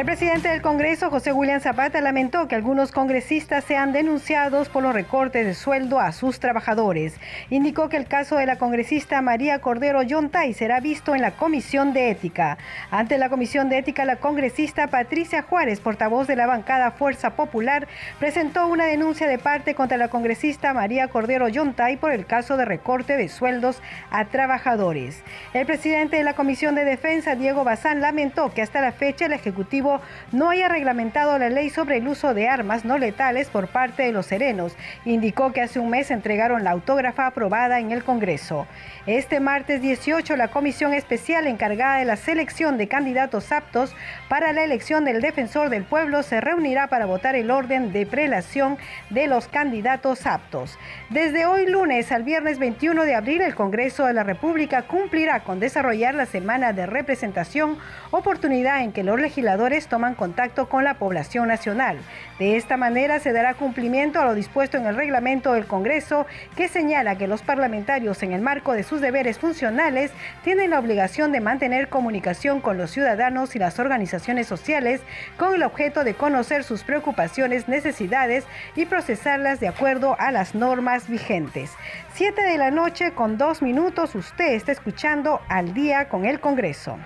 [0.00, 4.94] El presidente del Congreso, José William Zapata, lamentó que algunos congresistas sean denunciados por los
[4.94, 7.20] recortes de sueldo a sus trabajadores.
[7.50, 11.92] Indicó que el caso de la congresista María Cordero Yontay será visto en la Comisión
[11.92, 12.56] de Ética.
[12.90, 17.86] Ante la Comisión de Ética, la congresista Patricia Juárez, portavoz de la bancada Fuerza Popular,
[18.18, 22.64] presentó una denuncia de parte contra la congresista María Cordero Yontay por el caso de
[22.64, 25.22] recorte de sueldos a trabajadores.
[25.52, 29.34] El presidente de la Comisión de Defensa, Diego Bazán, lamentó que hasta la fecha el
[29.34, 29.89] Ejecutivo
[30.32, 34.12] no haya reglamentado la ley sobre el uso de armas no letales por parte de
[34.12, 34.76] los serenos.
[35.04, 38.66] Indicó que hace un mes entregaron la autógrafa aprobada en el Congreso.
[39.06, 43.94] Este martes 18, la comisión especial encargada de la selección de candidatos aptos
[44.28, 48.78] para la elección del defensor del pueblo se reunirá para votar el orden de prelación
[49.08, 50.78] de los candidatos aptos.
[51.08, 55.60] Desde hoy lunes al viernes 21 de abril, el Congreso de la República cumplirá con
[55.60, 57.78] desarrollar la semana de representación,
[58.10, 61.98] oportunidad en que los legisladores toman contacto con la población nacional.
[62.38, 66.26] De esta manera se dará cumplimiento a lo dispuesto en el reglamento del Congreso
[66.56, 70.10] que señala que los parlamentarios en el marco de sus deberes funcionales
[70.42, 75.00] tienen la obligación de mantener comunicación con los ciudadanos y las organizaciones sociales
[75.36, 78.44] con el objeto de conocer sus preocupaciones, necesidades
[78.76, 81.72] y procesarlas de acuerdo a las normas vigentes.
[82.14, 86.98] Siete de la noche con dos minutos usted está escuchando al día con el Congreso.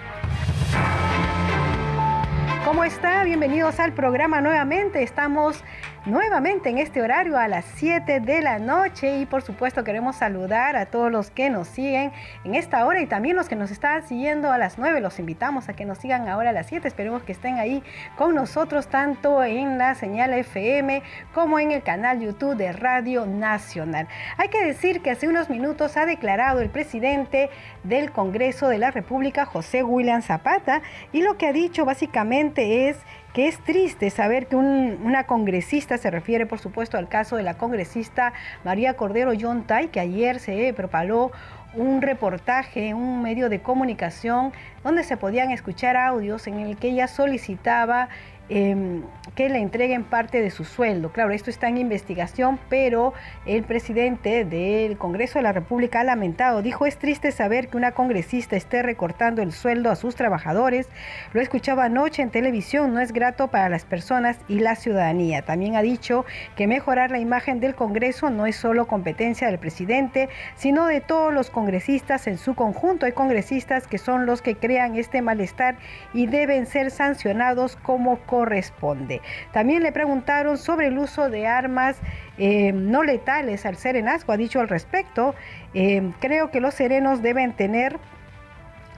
[2.64, 3.24] ¿Cómo está?
[3.24, 5.02] Bienvenidos al programa nuevamente.
[5.02, 5.62] Estamos
[6.06, 10.76] nuevamente en este horario a las 7 de la noche y por supuesto queremos saludar
[10.76, 12.12] a todos los que nos siguen
[12.44, 15.00] en esta hora y también los que nos están siguiendo a las 9.
[15.00, 16.86] Los invitamos a que nos sigan ahora a las 7.
[16.86, 17.82] Esperemos que estén ahí
[18.16, 24.06] con nosotros tanto en la señal FM como en el canal YouTube de Radio Nacional.
[24.36, 27.48] Hay que decir que hace unos minutos ha declarado el presidente
[27.82, 30.82] del Congreso de la República, José William Zapata,
[31.12, 32.98] y lo que ha dicho básicamente es
[33.34, 37.54] que es triste saber que una congresista, se refiere por supuesto al caso de la
[37.54, 41.32] congresista María Cordero Yontay, que ayer se propaló
[41.74, 44.52] un reportaje, un medio de comunicación
[44.84, 48.08] donde se podían escuchar audios en el que ella solicitaba
[48.50, 49.02] Em,
[49.36, 51.10] que le entreguen parte de su sueldo.
[51.10, 53.14] Claro, esto está en investigación, pero
[53.46, 57.92] el presidente del Congreso de la República ha lamentado, dijo, es triste saber que una
[57.92, 60.88] congresista esté recortando el sueldo a sus trabajadores.
[61.32, 65.42] Lo escuchaba anoche en televisión, no es grato para las personas y la ciudadanía.
[65.42, 66.24] También ha dicho
[66.54, 71.32] que mejorar la imagen del Congreso no es solo competencia del presidente, sino de todos
[71.32, 73.06] los congresistas en su conjunto.
[73.06, 75.76] Hay congresistas que son los que crean este malestar
[76.12, 79.20] y deben ser sancionados como corresponde.
[79.52, 81.96] También le preguntaron sobre el uso de armas
[82.36, 84.32] eh, no letales al serenazgo.
[84.32, 85.36] Ha dicho al respecto,
[85.72, 87.96] eh, creo que los serenos deben tener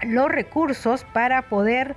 [0.07, 1.97] los recursos para poder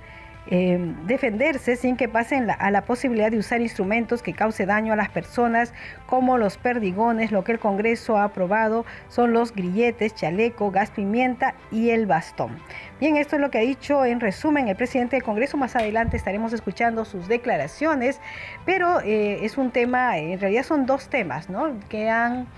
[0.50, 4.96] eh, defenderse sin que pasen a la posibilidad de usar instrumentos que cause daño a
[4.96, 5.72] las personas
[6.06, 7.30] como los perdigones.
[7.30, 12.58] Lo que el Congreso ha aprobado son los grilletes, chaleco, gas pimienta y el bastón.
[12.98, 15.56] Bien, esto es lo que ha dicho en resumen el presidente del Congreso.
[15.56, 18.20] Más adelante estaremos escuchando sus declaraciones,
[18.64, 21.78] pero eh, es un tema, en realidad son dos temas, ¿no?
[21.88, 22.48] Que han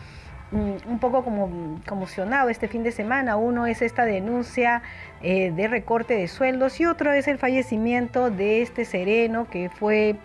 [0.52, 3.36] Mm, un poco como conmocionado este fin de semana.
[3.36, 4.82] Uno es esta denuncia
[5.22, 6.80] eh, de recorte de sueldos.
[6.80, 10.16] Y otro es el fallecimiento de este sereno que fue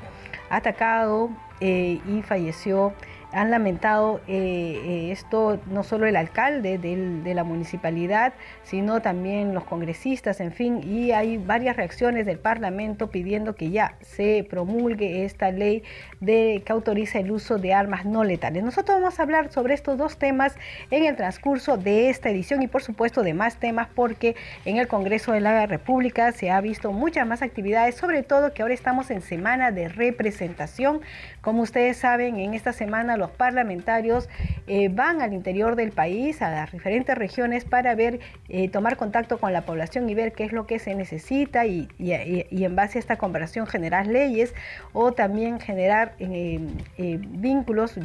[0.49, 1.29] atacado
[1.59, 2.93] eh, y falleció
[3.31, 8.33] han lamentado eh, eh, esto no solo el alcalde de la municipalidad,
[8.63, 13.95] sino también los congresistas, en fin, y hay varias reacciones del Parlamento pidiendo que ya
[14.01, 15.83] se promulgue esta ley
[16.19, 18.63] de, que autoriza el uso de armas no letales.
[18.63, 20.55] Nosotros vamos a hablar sobre estos dos temas
[20.89, 24.35] en el transcurso de esta edición y por supuesto de más temas porque
[24.65, 28.61] en el Congreso de la República se ha visto muchas más actividades, sobre todo que
[28.61, 31.01] ahora estamos en semana de representación.
[31.47, 34.27] Como ustedes saben, en esta semana los parlamentarios
[34.67, 39.37] eh, van al interior del país, a las diferentes regiones, para ver, eh, tomar contacto
[39.37, 42.99] con la población y ver qué es lo que se necesita y, en base a
[42.99, 44.53] esta conversación generar leyes
[44.91, 47.97] o también generar vínculos,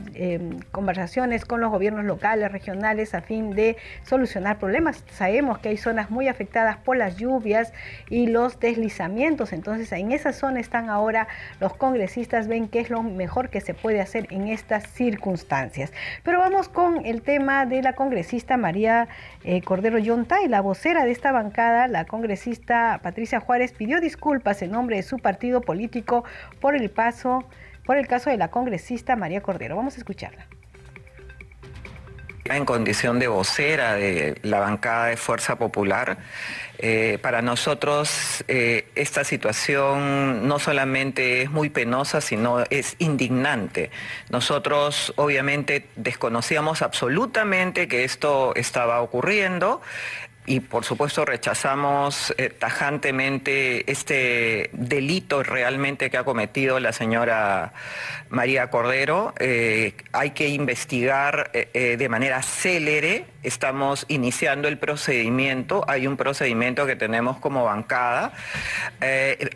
[0.71, 5.03] conversaciones con los gobiernos locales, regionales, a fin de solucionar problemas.
[5.11, 7.73] Sabemos que hay zonas muy afectadas por las lluvias
[8.09, 11.27] y los deslizamientos, entonces en esa zona están ahora
[11.59, 15.93] los congresistas, ven qué es lo mejor que se puede hacer en estas circunstancias.
[16.23, 19.09] Pero vamos con el tema de la congresista María
[19.45, 24.73] eh, Cordero Yontay, la vocera de esta bancada, la congresista Patricia Juárez pidió disculpas en
[24.73, 26.25] nombre de su partido político
[26.61, 27.45] por el paso,
[27.87, 29.77] por el caso de la congresista María Cordero.
[29.77, 30.47] Vamos a escucharla
[32.45, 36.19] en condición de vocera de la bancada de Fuerza Popular.
[36.79, 43.91] Eh, para nosotros eh, esta situación no solamente es muy penosa, sino es indignante.
[44.31, 49.81] Nosotros obviamente desconocíamos absolutamente que esto estaba ocurriendo
[50.45, 57.73] y por supuesto rechazamos eh, tajantemente este delito realmente que ha cometido la señora
[58.29, 59.35] María Cordero.
[59.39, 63.27] Eh, hay que investigar eh, de manera célere.
[63.45, 65.85] Estamos iniciando el procedimiento.
[65.87, 68.33] Hay un procedimiento que tenemos como bancada.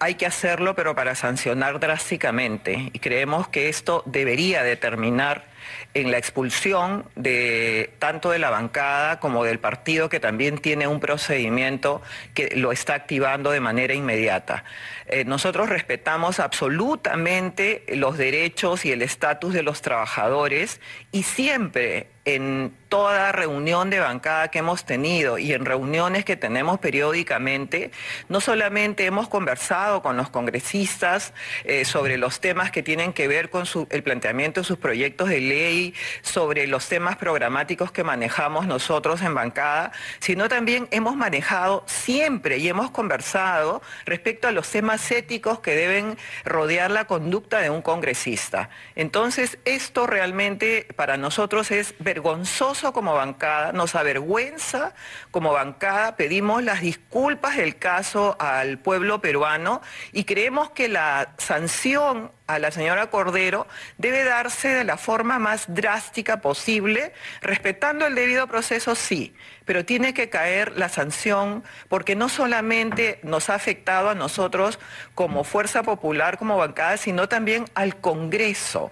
[0.00, 2.90] hay que hacerlo, pero para sancionar drásticamente.
[2.92, 5.55] Y creemos que esto debería determinar
[5.96, 11.00] en la expulsión de tanto de la bancada como del partido que también tiene un
[11.00, 12.02] procedimiento
[12.34, 14.64] que lo está activando de manera inmediata.
[15.06, 20.82] Eh, nosotros respetamos absolutamente los derechos y el estatus de los trabajadores
[21.12, 26.78] y siempre en toda reunión de bancada que hemos tenido y en reuniones que tenemos
[26.80, 27.92] periódicamente,
[28.28, 31.32] no solamente hemos conversado con los congresistas
[31.64, 35.40] eh, sobre los temas que tienen que ver con el planteamiento de sus proyectos de
[35.40, 42.58] ley, sobre los temas programáticos que manejamos nosotros en bancada, sino también hemos manejado siempre
[42.58, 47.82] y hemos conversado respecto a los temas éticos que deben rodear la conducta de un
[47.82, 48.68] congresista.
[48.96, 54.94] Entonces, esto realmente para nosotros es vergonzoso como bancada, nos avergüenza
[55.30, 59.82] como bancada, pedimos las disculpas del caso al pueblo peruano
[60.12, 63.66] y creemos que la sanción a la señora Cordero
[63.98, 69.34] debe darse de la forma más drástica posible, respetando el debido proceso, sí,
[69.66, 74.78] pero tiene que caer la sanción porque no solamente nos ha afectado a nosotros
[75.14, 78.90] como fuerza popular, como bancada, sino también al Congreso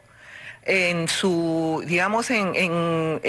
[0.65, 3.21] en su, digamos, en,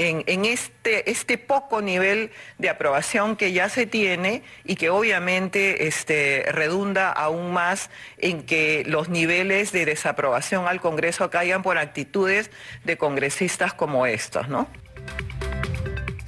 [0.46, 7.12] este, este poco nivel de aprobación que ya se tiene y que obviamente este, redunda
[7.12, 12.52] aún más en que los niveles de desaprobación al Congreso caigan por actitudes
[12.84, 14.68] de congresistas como estos, ¿no?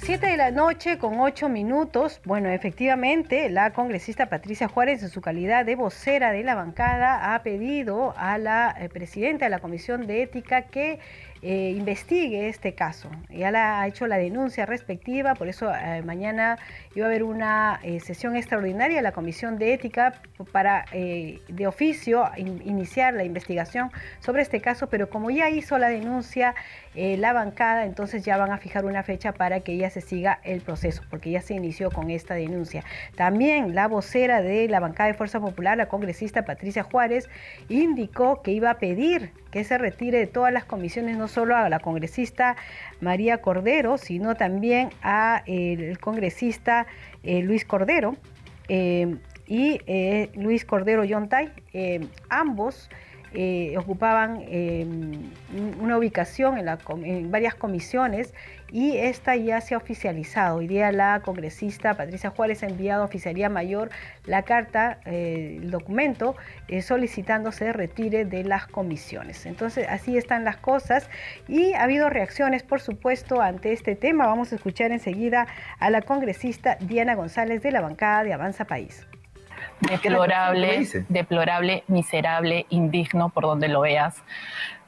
[0.08, 2.22] 7 de la noche con 8 minutos.
[2.24, 7.44] Bueno, efectivamente, la congresista Patricia Juárez, en su calidad de vocera de la bancada, ha
[7.44, 11.00] pedido a la eh, presidenta de la Comisión de Ética que
[11.42, 13.12] eh, investigue este caso.
[13.30, 16.58] Ya la ha hecho la denuncia respectiva, por eso eh, mañana
[16.98, 20.20] iba a haber una eh, sesión extraordinaria de la Comisión de Ética
[20.52, 26.56] para de oficio iniciar la investigación sobre este caso, pero como ya hizo la denuncia
[26.96, 30.62] la bancada, entonces ya van a fijar una fecha para que ya se siga el
[30.62, 32.84] proceso, porque ya se inició con esta denuncia.
[33.16, 37.30] También la vocera de la bancada de Fuerza Popular, la congresista Patricia Juárez,
[37.70, 41.70] indicó que iba a pedir que se retire de todas las comisiones, no solo a
[41.70, 42.56] la congresista
[43.00, 46.87] María Cordero, sino también a el congresista
[47.24, 48.18] eh, Luis Cordero
[48.68, 51.52] eh, y eh, Luis Cordero Yontay,
[52.30, 52.90] ambos
[53.78, 54.44] ocupaban
[55.80, 56.68] una ubicación en,
[57.06, 58.34] en varias comisiones
[58.72, 60.58] y esta ya se ha oficializado.
[60.58, 63.90] Hoy día la congresista Patricia Juárez ha enviado a Oficialía Mayor
[64.26, 66.36] la carta, eh, el documento,
[66.68, 69.46] eh, solicitando se retire de las comisiones.
[69.46, 71.10] Entonces, así están las cosas
[71.48, 74.28] y ha habido reacciones, por supuesto, ante este tema.
[74.28, 75.48] Vamos a escuchar enseguida
[75.80, 79.08] a la congresista Diana González de la bancada de Avanza País.
[79.82, 84.24] Deplorable, deplorable, miserable, indigno, por donde lo veas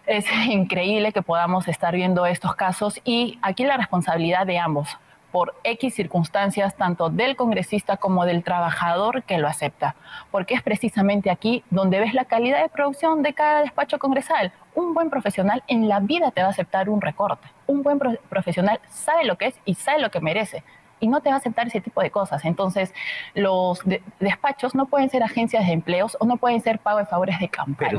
[0.10, 4.98] es increíble que podamos estar viendo estos casos y aquí la responsabilidad de ambos
[5.32, 9.96] por X circunstancias, tanto del congresista como del trabajador que lo acepta,
[10.32, 14.52] porque es precisamente aquí donde ves la calidad de producción de cada despacho congresal.
[14.74, 17.48] Un buen profesional en la vida te va a aceptar un recorte.
[17.68, 20.64] Un buen profesional sabe lo que es y sabe lo que merece
[21.00, 22.46] y no te va a aceptar ese tipo de cosas.
[22.46, 22.94] Entonces,
[23.34, 23.82] los
[24.20, 27.50] despachos no pueden ser agencias de empleos o no pueden ser pago de favores de
[27.50, 27.98] campaña.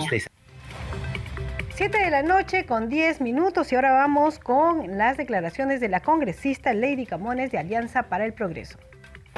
[1.81, 6.01] 7 de la noche con 10 minutos y ahora vamos con las declaraciones de la
[6.01, 8.79] congresista Lady Camones de Alianza para el Progreso.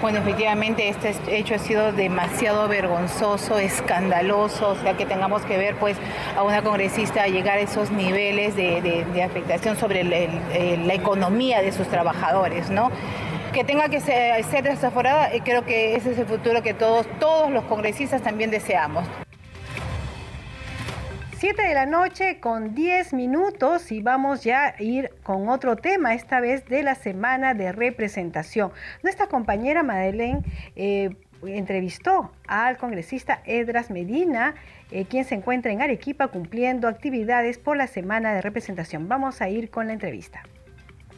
[0.01, 5.77] Bueno, efectivamente este hecho ha sido demasiado vergonzoso, escandaloso, o sea que tengamos que ver
[5.77, 5.97] pues
[6.37, 12.71] a una congresista llegar a esos niveles de, afectación sobre la economía de sus trabajadores,
[12.71, 12.91] ¿no?
[13.53, 17.65] Que tenga que ser, desaforada, creo que ese es el futuro que todos, todos los
[17.65, 19.07] congresistas también deseamos.
[21.37, 26.15] 7 de la noche con 10 minutos y vamos ya a ir con otro tema,
[26.15, 28.73] esta vez de la semana de representación.
[29.03, 30.41] Nuestra compañera Madeleine
[30.77, 31.11] eh,
[31.45, 34.55] entrevistó al congresista Edras Medina,
[34.91, 39.09] eh, quien se encuentra en Arequipa cumpliendo actividades por la semana de representación.
[39.09, 40.43] Vamos a ir con la entrevista.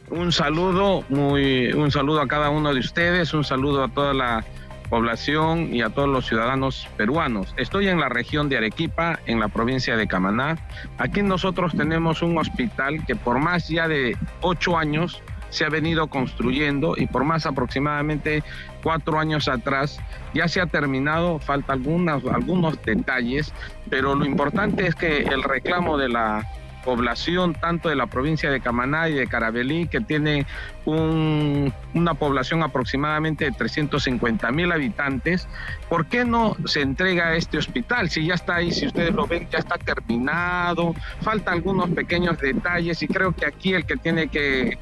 [0.09, 4.45] Un saludo, muy, un saludo a cada uno de ustedes, un saludo a toda la
[4.89, 7.53] población y a todos los ciudadanos peruanos.
[7.57, 10.57] Estoy en la región de Arequipa, en la provincia de Camaná.
[10.99, 16.07] Aquí nosotros tenemos un hospital que por más ya de ocho años se ha venido
[16.07, 18.43] construyendo y por más aproximadamente
[18.83, 19.99] cuatro años atrás
[20.33, 23.53] ya se ha terminado, falta algunos, algunos detalles,
[23.89, 26.45] pero lo importante es que el reclamo de la
[26.85, 30.45] población tanto de la provincia de Camaná y de Carabelí, que tiene
[30.85, 35.47] una población aproximadamente de 350 mil habitantes,
[35.89, 38.09] ¿por qué no se entrega este hospital?
[38.09, 43.01] Si ya está ahí, si ustedes lo ven, ya está terminado, faltan algunos pequeños detalles
[43.01, 44.77] y creo que aquí el que tiene que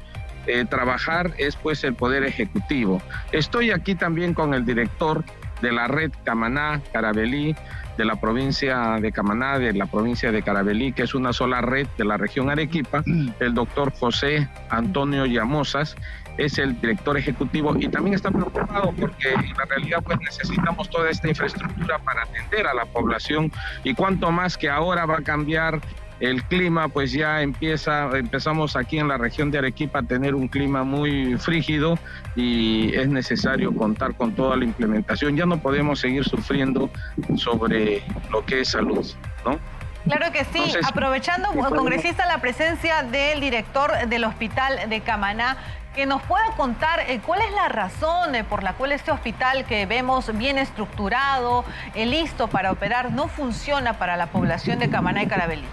[0.46, 3.00] eh, trabajar es pues el Poder Ejecutivo.
[3.32, 5.24] Estoy aquí también con el director
[5.64, 7.56] de la red Camaná, Carabelí,
[7.96, 11.86] de la provincia de Camaná, de la provincia de Carabelí, que es una sola red
[11.96, 13.02] de la región Arequipa,
[13.40, 15.96] el doctor José Antonio Llamosas,
[16.36, 21.08] es el director ejecutivo y también está preocupado porque en la realidad pues necesitamos toda
[21.08, 23.52] esta infraestructura para atender a la población
[23.84, 25.80] y cuanto más que ahora va a cambiar
[26.20, 30.48] el clima pues ya empieza, empezamos aquí en la región de Arequipa a tener un
[30.48, 31.98] clima muy frígido
[32.36, 35.36] y es necesario contar con toda la implementación.
[35.36, 36.90] Ya no podemos seguir sufriendo
[37.36, 39.06] sobre lo que es salud,
[39.44, 39.58] ¿no?
[40.04, 40.62] Claro que sí.
[40.84, 45.56] Aprovechando, congresista, la presencia del director del hospital de Camaná,
[45.94, 49.64] que nos pueda contar eh, cuál es la razón eh, por la cual este hospital
[49.64, 55.22] que vemos bien estructurado, eh, listo para operar, no funciona para la población de Camaná
[55.22, 55.64] y Carabelí.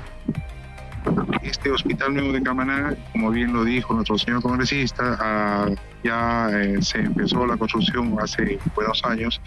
[1.42, 5.70] Este hospital nuevo de Camaná, como bien lo dijo nuestro señor congresista, ah,
[6.04, 6.50] ya
[6.82, 9.42] se empezó la construcción hace buenos años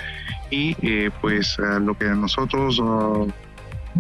[0.51, 0.75] y
[1.21, 3.25] pues ah, lo que nosotros ah,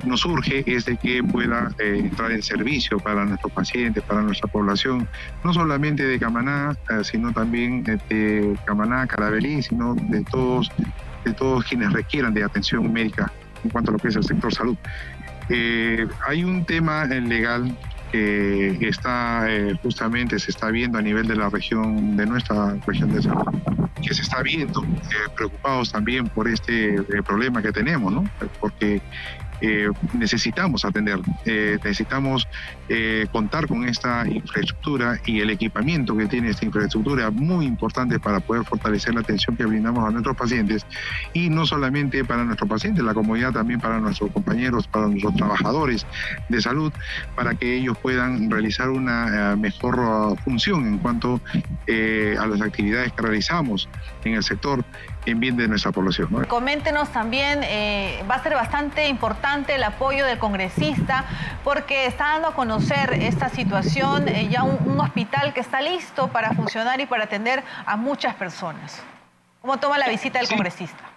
[0.04, 4.48] nos urge es de que pueda eh, entrar en servicio para nuestros pacientes, para nuestra
[4.48, 5.08] población,
[5.44, 10.70] no solamente de Camaná, sino también de Camaná, Carabelí, sino de todos,
[11.24, 13.30] de todos quienes requieran de atención médica
[13.64, 14.76] en cuanto a lo que es el sector salud.
[15.48, 17.76] Eh, hay un tema legal
[18.10, 23.12] que está eh, justamente se está viendo a nivel de la región de nuestra región
[23.12, 23.42] de salud
[24.00, 28.24] que se está viendo eh, preocupados también por este problema que tenemos no
[28.60, 29.02] porque
[29.66, 31.20] eh, necesitamos atender.
[31.46, 32.46] Eh, necesitamos
[32.90, 38.40] eh, contar con esta infraestructura y el equipamiento que tiene esta infraestructura muy importante para
[38.40, 40.84] poder fortalecer la atención que brindamos a nuestros pacientes
[41.32, 46.06] y no solamente para nuestros pacientes, la comunidad también para nuestros compañeros, para nuestros trabajadores
[46.50, 46.92] de salud,
[47.34, 51.40] para que ellos puedan realizar una mejor uh, función en cuanto
[51.88, 53.88] a las actividades que realizamos
[54.24, 54.84] en el sector
[55.26, 56.28] en bien de nuestra población.
[56.48, 61.24] Coméntenos también, eh, va a ser bastante importante el apoyo del congresista
[61.62, 66.52] porque está dando a conocer esta situación, eh, ya un, hospital que está listo para
[66.52, 69.02] funcionar y para atender a muchas personas.
[69.60, 71.13] ¿Cómo toma la visita del congresista?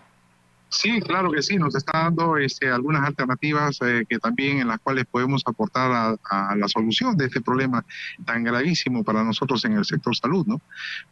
[0.69, 4.79] Sí, claro que sí, nos está dando este, algunas alternativas eh, que también en las
[4.79, 7.85] cuales podemos aportar a, la solución de este problema
[8.25, 10.59] tan gravísimo para nosotros en el sector salud, ¿no?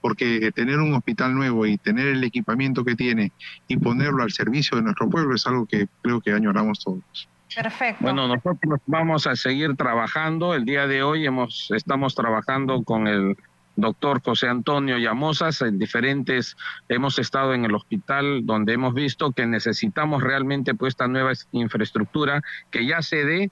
[0.02, 3.32] Porque tener un hospital nuevo y tener el equipamiento que tiene
[3.68, 7.30] y ponerlo al servicio de nuestro pueblo es algo que creo que añoramos todos.
[7.56, 8.04] Perfecto.
[8.04, 10.54] Bueno, nosotros vamos a seguir trabajando.
[10.54, 13.38] El día de hoy hemos, estamos trabajando con el
[13.76, 16.56] doctor José Antonio Llamosas, en diferentes,
[16.90, 22.42] hemos estado en el hospital donde hemos visto que necesitamos realmente pues esta nueva infraestructura
[22.72, 23.52] que ya se dé,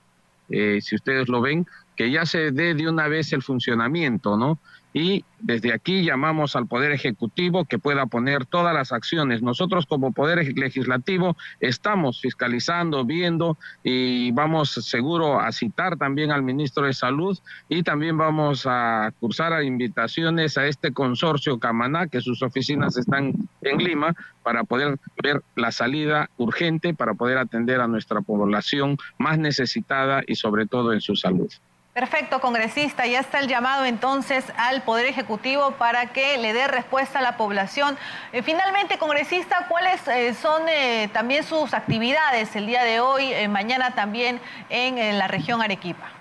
[0.50, 1.66] eh, si ustedes lo ven,
[1.96, 4.60] que ya se dé de una vez el funcionamiento, ¿no?
[4.94, 9.42] Y desde aquí llamamos al Poder Ejecutivo que pueda poner todas las acciones.
[9.42, 16.86] Nosotros como Poder Legislativo estamos fiscalizando, viendo y vamos seguro a citar también al ministro
[16.86, 22.44] de Salud y también vamos a cursar a invitaciones a este consorcio Camaná, que sus
[22.44, 28.22] oficinas están en Lima, para poder ver la salida urgente, para poder atender a nuestra
[28.22, 31.50] población más necesitada y sobre todo en su salud.
[31.94, 33.06] Perfecto, congresista.
[33.06, 37.38] Ya está el llamado entonces al Poder Ejecutivo para que le dé respuesta a la
[37.38, 37.98] población.
[38.32, 43.94] Eh, finalmente, congresista, ¿cuáles eh, son eh, también sus actividades el día de hoy, mañana
[43.94, 46.12] también en, la región Arequipa?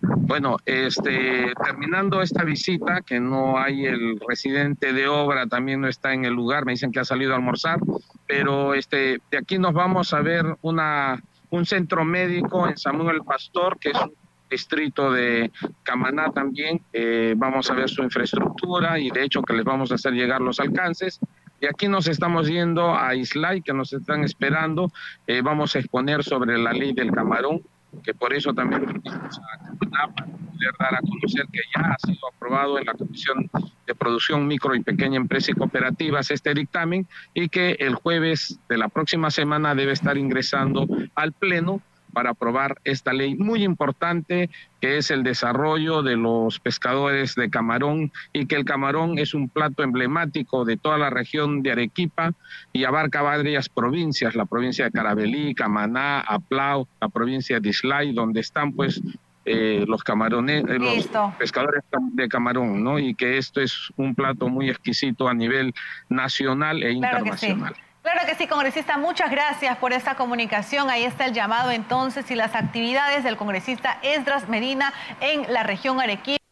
[0.00, 6.12] Bueno, este, terminando esta visita, que no hay el residente de obra, también no está
[6.12, 7.78] en el lugar, me dicen que ha salido a almorzar,
[8.26, 13.78] pero este, de aquí nos vamos a ver una, un centro médico en Samuel Pastor,
[13.78, 14.12] que es un
[14.48, 15.50] distrito de
[15.82, 16.80] Camaná también.
[16.92, 20.40] Eh, vamos a ver su infraestructura y de hecho que les vamos a hacer llegar
[20.40, 21.20] los alcances.
[21.60, 24.92] Y aquí nos estamos yendo a Islay, que nos están esperando.
[25.26, 27.62] Eh, vamos a exponer sobre la ley del camarón,
[28.04, 31.98] que por eso también venimos a Camaná para poder dar a conocer que ya ha
[32.06, 33.50] sido aprobado en la Comisión
[33.86, 38.78] de Producción Micro y Pequeña Empresa y Cooperativas este dictamen y que el jueves de
[38.78, 41.80] la próxima semana debe estar ingresando al Pleno
[42.18, 48.10] para aprobar esta ley muy importante que es el desarrollo de los pescadores de camarón
[48.32, 52.32] y que el camarón es un plato emblemático de toda la región de Arequipa
[52.72, 58.40] y abarca varias provincias, la provincia de Carabelí, Camaná, Aplau, la provincia de Islay, donde
[58.40, 59.00] están pues
[59.44, 61.08] eh, los camarones, eh, los
[61.38, 61.84] pescadores
[62.14, 62.98] de camarón, ¿no?
[62.98, 65.72] Y que esto es un plato muy exquisito a nivel
[66.08, 67.76] nacional e internacional.
[68.10, 70.88] Claro que sí, congresista, muchas gracias por esta comunicación.
[70.88, 76.00] Ahí está el llamado entonces y las actividades del congresista Esdras Medina en la región
[76.00, 76.42] Arequipa.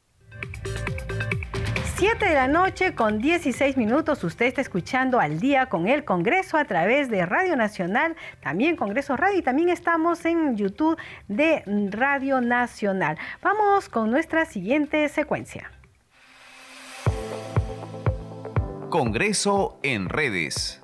[1.95, 4.23] 7 de la noche con 16 minutos.
[4.23, 9.17] Usted está escuchando al día con el Congreso a través de Radio Nacional, también Congreso
[9.17, 13.17] Radio y también estamos en YouTube de Radio Nacional.
[13.41, 15.71] Vamos con nuestra siguiente secuencia.
[18.91, 20.83] Congreso en redes.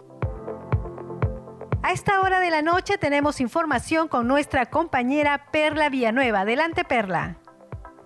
[1.85, 6.43] A esta hora de la noche tenemos información con nuestra compañera Perla Villanueva.
[6.43, 7.39] Adelante, Perla.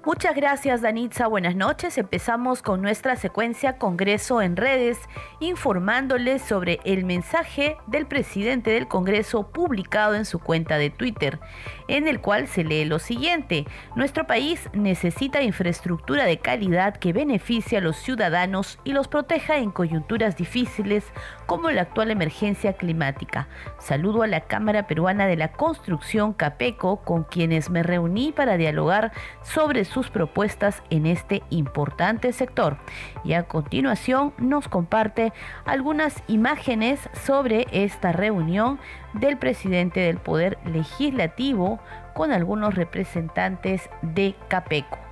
[0.06, 1.98] Muchas gracias Danitza, buenas noches.
[1.98, 4.98] Empezamos con nuestra secuencia Congreso en redes,
[5.40, 11.40] informándoles sobre el mensaje del presidente del Congreso publicado en su cuenta de Twitter,
[11.88, 13.66] en el cual se lee lo siguiente.
[13.96, 19.72] Nuestro país necesita infraestructura de calidad que beneficie a los ciudadanos y los proteja en
[19.72, 21.04] coyunturas difíciles
[21.46, 23.48] como la actual emergencia climática.
[23.78, 29.12] Saludo a la Cámara Peruana de la Construcción Capeco, con quienes me reuní para dialogar
[29.42, 32.76] sobre su sus propuestas en este importante sector.
[33.24, 35.32] Y a continuación nos comparte
[35.64, 38.78] algunas imágenes sobre esta reunión
[39.14, 41.80] del presidente del Poder Legislativo
[42.12, 45.05] con algunos representantes de CAPECO.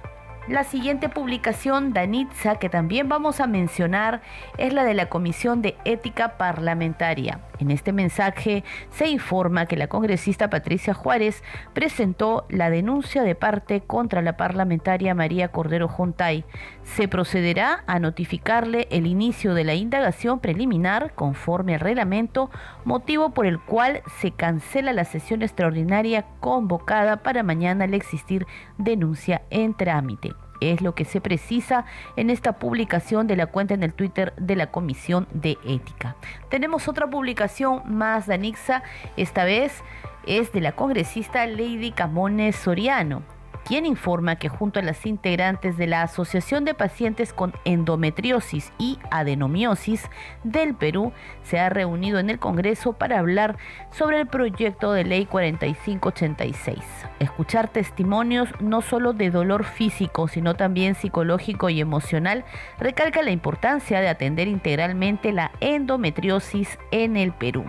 [0.47, 4.21] La siguiente publicación, Danitza, que también vamos a mencionar,
[4.59, 7.41] es la de la Comisión de Ética Parlamentaria.
[7.61, 13.81] En este mensaje se informa que la congresista Patricia Juárez presentó la denuncia de parte
[13.81, 16.45] contra la parlamentaria María Cordero Jontay.
[16.83, 22.51] Se procederá a notificarle el inicio de la indagación preliminar conforme al reglamento,
[22.85, 29.41] motivo por el cual se cancela la sesión extraordinaria convocada para mañana al existir denuncia
[29.49, 31.85] en trámite es lo que se precisa
[32.17, 36.17] en esta publicación de la cuenta en el Twitter de la Comisión de Ética.
[36.49, 38.83] Tenemos otra publicación más de Anixa,
[39.17, 39.83] esta vez
[40.27, 43.34] es de la congresista Lady Camones Soriano
[43.65, 48.99] quien informa que junto a las integrantes de la Asociación de Pacientes con Endometriosis y
[49.11, 50.09] Adenomiosis
[50.43, 53.57] del Perú se ha reunido en el Congreso para hablar
[53.91, 56.79] sobre el proyecto de ley 4586.
[57.19, 62.45] Escuchar testimonios no solo de dolor físico, sino también psicológico y emocional,
[62.79, 67.65] recalca la importancia de atender integralmente la endometriosis en el Perú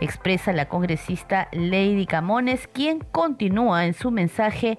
[0.00, 4.78] expresa la congresista Lady Camones, quien continúa en su mensaje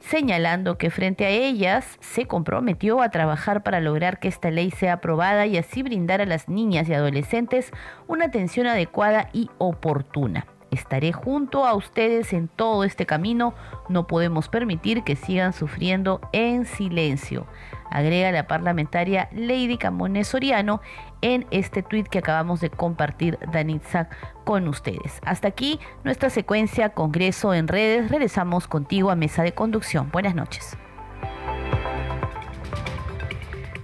[0.00, 4.94] señalando que frente a ellas se comprometió a trabajar para lograr que esta ley sea
[4.94, 7.70] aprobada y así brindar a las niñas y adolescentes
[8.08, 10.46] una atención adecuada y oportuna.
[10.70, 13.54] Estaré junto a ustedes en todo este camino.
[13.88, 17.46] No podemos permitir que sigan sufriendo en silencio.
[17.90, 20.80] Agrega la parlamentaria Lady Camones Soriano
[21.22, 24.08] en este tuit que acabamos de compartir Danitza
[24.44, 25.20] con ustedes.
[25.24, 28.10] Hasta aquí nuestra secuencia Congreso en redes.
[28.10, 30.10] Regresamos contigo a mesa de conducción.
[30.10, 30.76] Buenas noches.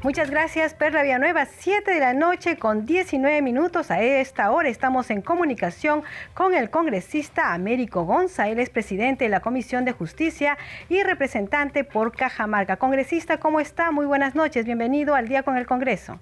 [0.06, 1.46] Muchas gracias, Perla Villanueva.
[1.46, 3.90] 7 de la noche con 19 minutos.
[3.90, 8.48] A esta hora estamos en comunicación con el congresista Américo Gonza.
[8.48, 12.76] Él es presidente de la Comisión de Justicia y representante por Cajamarca.
[12.76, 13.90] Congresista, ¿cómo está?
[13.90, 14.64] Muy buenas noches.
[14.64, 16.20] Bienvenido al Día con el Congreso.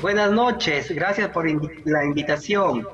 [0.00, 0.92] Buenas noches.
[0.92, 1.46] Gracias por
[1.84, 2.86] la invitación.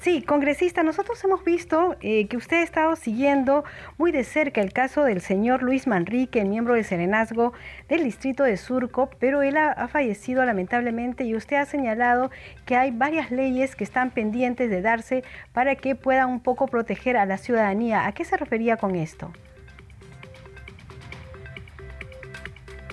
[0.00, 3.64] Sí, congresista, nosotros hemos visto eh, que usted ha estado siguiendo
[3.96, 7.52] muy de cerca el caso del señor Luis Manrique, miembro del Serenazgo
[7.88, 12.30] del distrito de Surco, pero él ha, fallecido lamentablemente y usted ha señalado
[12.64, 17.16] que hay varias leyes que están pendientes de darse para que puedan un poco proteger
[17.16, 18.06] a la ciudadanía.
[18.06, 19.32] ¿A qué se refería con esto?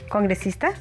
[0.09, 0.73] ¿Congresista?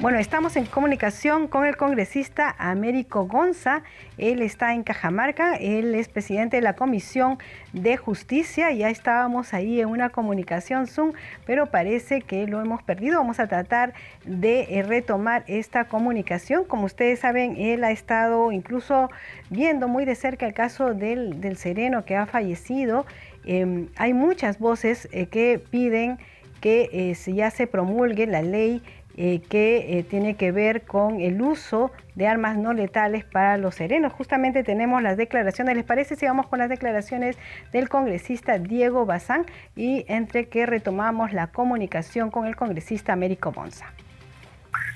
[0.00, 3.82] Bueno, estamos en comunicación con el congresista Américo Gonza.
[4.16, 7.36] Él está en Cajamarca, él es presidente de la Comisión
[7.74, 8.72] de Justicia.
[8.72, 11.12] Ya estábamos ahí en una comunicación Zoom,
[11.44, 13.18] pero parece que lo hemos perdido.
[13.18, 13.92] Vamos a tratar
[14.24, 16.64] de eh, retomar esta comunicación.
[16.64, 19.10] Como ustedes saben, él ha estado incluso
[19.50, 23.04] viendo muy de cerca el caso del, sereno que ha fallecido.
[23.44, 26.16] Em, hay muchas voces eh, que piden
[26.60, 28.82] que eh, ya se promulgue la ley
[29.16, 33.74] eh, que eh, tiene que ver con el uso de armas no letales para los
[33.74, 34.12] serenos.
[34.12, 37.36] Justamente tenemos las declaraciones, ¿les parece si vamos con las declaraciones
[37.72, 39.46] del congresista Diego Bazán
[39.76, 43.86] y entre que retomamos la comunicación con el congresista Américo Bonza?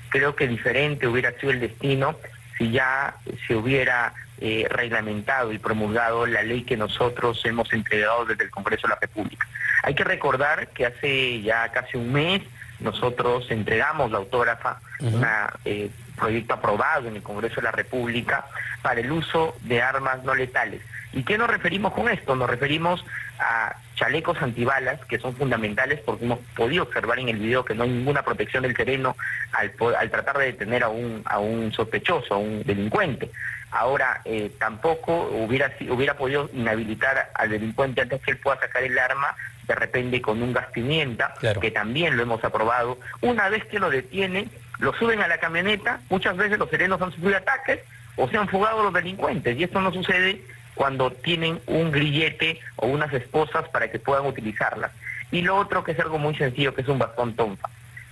[0.09, 2.15] Creo que diferente hubiera sido el destino
[2.57, 3.15] si ya
[3.47, 8.87] se hubiera eh, reglamentado y promulgado la ley que nosotros hemos entregado desde el Congreso
[8.87, 9.47] de la República.
[9.83, 12.41] Hay que recordar que hace ya casi un mes
[12.79, 15.25] nosotros entregamos la autógrafa, un
[15.65, 18.45] eh, proyecto aprobado en el Congreso de la República
[18.81, 20.81] para el uso de armas no letales.
[21.13, 22.35] ¿Y qué nos referimos con esto?
[22.35, 23.05] Nos referimos
[23.39, 27.83] a chalecos antibalas que son fundamentales porque hemos podido observar en el video que no
[27.83, 29.15] hay ninguna protección del terreno
[29.53, 33.31] al, al tratar de detener a un, a un sospechoso, a un delincuente.
[33.71, 38.97] Ahora, eh, tampoco hubiera, hubiera podido inhabilitar al delincuente antes que él pueda sacar el
[38.97, 39.35] arma
[39.67, 42.99] de repente con un gas pimienta, que también lo hemos aprobado.
[43.21, 44.49] Una vez que lo detienen,
[44.79, 47.79] lo suben a la camioneta, muchas veces los serenos han sufrido ataques
[48.15, 50.41] o se han fugado los delincuentes, y esto no sucede
[50.73, 54.91] cuando tienen un grillete o unas esposas para que puedan utilizarlas.
[55.31, 57.69] Y lo otro que es algo muy sencillo, que es un bastón tonfa.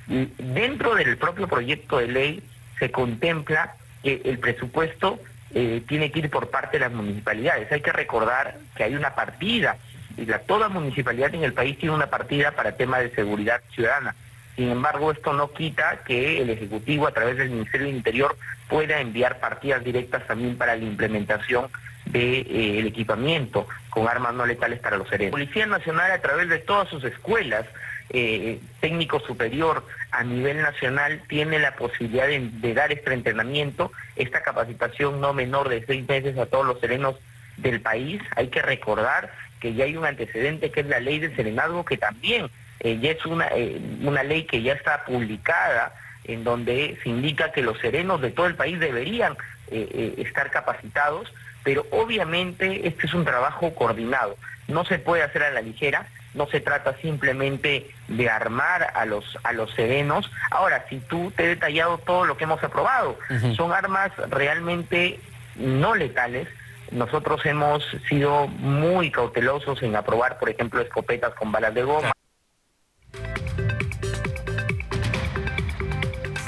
[0.08, 2.44] dentro del propio proyecto de ley
[2.80, 5.20] se contempla que el presupuesto
[5.56, 7.72] eh, tiene que ir por parte de las municipalidades.
[7.72, 9.78] Hay que recordar que hay una partida
[10.18, 14.16] la, toda municipalidad en el país tiene una partida para temas de seguridad ciudadana.
[14.56, 18.38] Sin embargo, esto no quita que el Ejecutivo, a través del Ministerio del Interior,
[18.70, 21.70] pueda enviar partidas directas también para la implementación
[22.06, 25.32] del de, eh, equipamiento con armas no letales para los serenos.
[25.32, 27.66] Policía Nacional, a través de todas sus escuelas,
[28.10, 35.20] eh, técnico superior a nivel nacional, tiene la posibilidad de dar este entrenamiento, esta capacitación
[35.20, 37.16] no menor de seis meses a todos los serenos
[37.58, 38.22] del país.
[38.36, 39.32] Hay que recordar
[39.64, 42.50] que ya hay un antecedente que es la ley del serenazgo, que también
[42.82, 45.96] eh, ya es una, eh, una ley que ya está publicada,
[46.26, 49.38] en donde se indica que los serenos de todo el país deberían
[49.72, 54.36] eh, estar capacitados, pero obviamente este es un trabajo coordinado,
[54.68, 59.38] no se puede hacer a la ligera, no se trata simplemente de armar a los
[59.44, 60.30] a los serenos.
[60.52, 63.18] Ahora, si tú te he detallado todo lo que hemos aprobado,
[63.56, 65.22] son armas realmente
[65.56, 66.50] no letales,
[66.94, 72.12] nosotros hemos sido muy cautelosos en aprobar, por ejemplo, escopetas con balas de goma.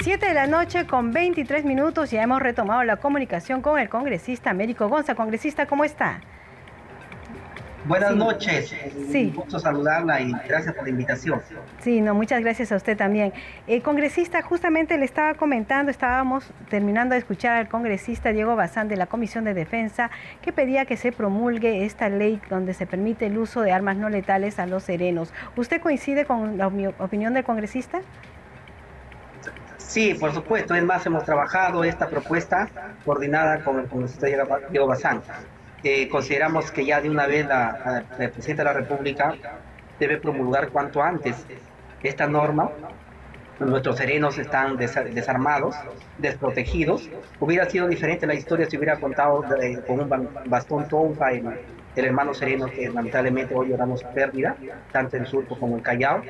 [0.02, 4.50] Siete de la noche con 23 minutos ya hemos retomado la comunicación con el congresista
[4.50, 5.16] Américo Gonza.
[5.16, 6.20] Congresista, ¿cómo está?
[7.86, 8.74] Buenas noches.
[9.10, 9.26] Sí.
[9.26, 11.40] Un gusto saludarla y gracias por la invitación.
[11.80, 13.32] Sí, no, muchas gracias a usted también.
[13.68, 18.96] El congresista, justamente le estaba comentando, estábamos terminando de escuchar al congresista Diego Bazán de
[18.96, 20.10] la Comisión de Defensa
[20.42, 24.08] que pedía que se promulgue esta ley donde se permite el uso de armas no
[24.08, 25.32] letales a los serenos.
[25.56, 28.00] ¿Usted coincide con la opinión del congresista?
[29.76, 30.74] Sí, por supuesto.
[30.74, 32.68] Es más, hemos trabajado esta propuesta
[33.04, 34.26] coordinada con el congresista
[34.70, 35.22] Diego Bazán
[36.10, 39.34] consideramos que ya de una vez la, la, Presidenta de la República
[39.98, 41.46] debe promulgar cuanto antes
[42.02, 42.70] esta norma.
[43.58, 45.76] Nuestros serenos están desarmados,
[46.18, 47.08] desprotegidos.
[47.40, 49.44] Hubiera sido diferente la historia si hubiera contado
[49.86, 51.46] con un bastón tonfa el,
[51.96, 54.56] el hermano sereno que lamentablemente hoy lloramos pérdida,
[54.92, 56.22] tanto en Surco como en Callao.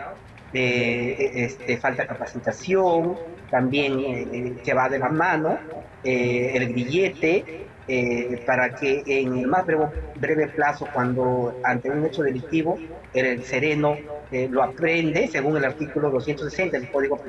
[0.52, 3.16] Eh, este, falta capacitación,
[3.50, 5.58] también eh, que va de la mano,
[6.04, 12.22] eh, el billete, eh, para que en el más breve, plazo, cuando ante un hecho
[12.22, 12.78] delictivo,
[13.12, 13.96] el sereno
[14.32, 17.20] eh, lo aprende, según el artículo 260 del Código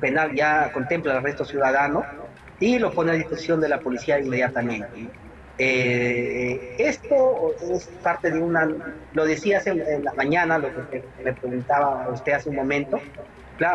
[0.00, 2.04] Penal, ya contempla el arresto ciudadano
[2.60, 5.08] y lo pone a disposición de la policía inmediatamente.
[5.58, 8.68] Eh, esto es parte de una,
[9.12, 13.00] lo decía hace, en la mañana, lo que me preguntaba usted hace un momento,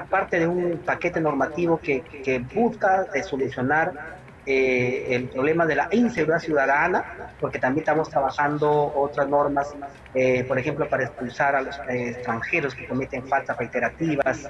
[0.10, 6.40] parte de un paquete normativo que, que busca solucionar eh, el problema de la inseguridad
[6.40, 9.76] ciudadana, porque también estamos trabajando otras normas,
[10.14, 14.50] eh, por ejemplo, para expulsar a los eh, extranjeros que cometen faltas reiterativas,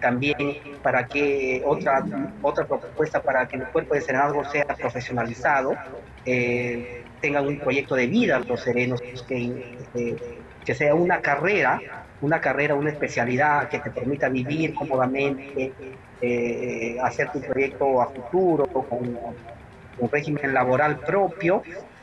[0.00, 0.36] también
[0.82, 2.04] para que otra,
[2.42, 5.74] otra propuesta para que el cuerpo de senador sea profesionalizado,
[7.20, 9.78] tengan un proyecto de vida los serenos, que,
[10.64, 11.80] que sea una carrera
[12.20, 15.72] una carrera, una especialidad que te permita vivir cómodamente,
[16.20, 19.18] eh, hacer tu proyecto a futuro con
[19.98, 21.62] un régimen laboral propio,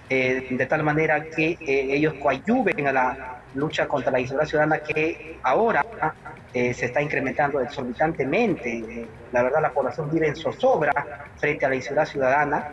[0.10, 4.80] eh, de tal manera que eh, ellos coayuven a la lucha contra la inseguridad ciudadana
[4.80, 5.86] que ahora
[6.54, 9.08] se está incrementando exorbitantemente.
[9.32, 10.92] la verdad, la población vive en zozobra
[11.38, 12.72] frente a la inseguridad ciudadana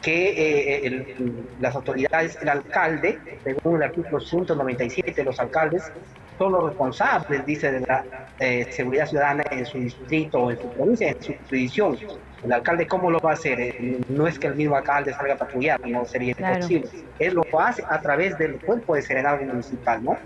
[0.00, 5.92] que eh, las autoridades, el alcalde, según el artículo 197, los alcaldes
[6.40, 8.02] son los responsables, dice, de la
[8.38, 11.98] eh, seguridad ciudadana en su distrito o en su provincia, en su jurisdicción.
[12.42, 13.60] El alcalde, ¿cómo lo va a hacer?
[13.60, 16.88] Eh, no es que el mismo alcalde salga a patrullar, no sería posible.
[17.18, 20.16] Él lo hace a través del cuerpo de serenado municipal, ¿no?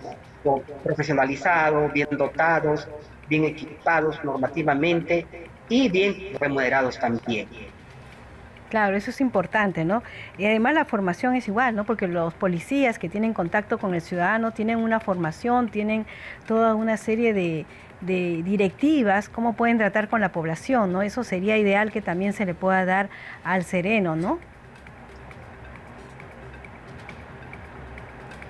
[0.84, 2.86] Profesionalizado, bien dotados,
[3.28, 5.26] bien equipados normativamente
[5.68, 7.48] y bien remunerados también.
[8.74, 10.02] Claro, eso es importante, ¿no?
[10.36, 11.84] Y además la formación es igual, ¿no?
[11.84, 16.06] Porque los policías que tienen contacto con el ciudadano tienen una formación, tienen
[16.48, 17.66] toda una serie de,
[18.00, 21.02] directivas, cómo pueden tratar con la población, ¿no?
[21.02, 23.10] Eso sería ideal que también se le pueda dar
[23.44, 24.40] al sereno, ¿no?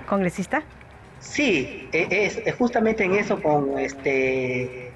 [0.07, 0.63] ¿Congresista?
[1.21, 4.91] Sí, e, es, justamente en eso con este,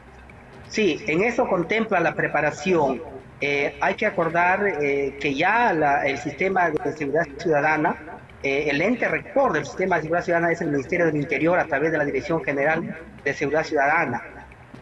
[0.70, 5.70] sí, en eso contempla la preparación eh, hay que acordar eh, que ya
[6.04, 7.96] el sistema de seguridad ciudadana,
[8.42, 11.64] eh, el ente rector del sistema de seguridad ciudadana es el Ministerio del Interior a
[11.66, 14.22] través de la Dirección General de Seguridad Ciudadana.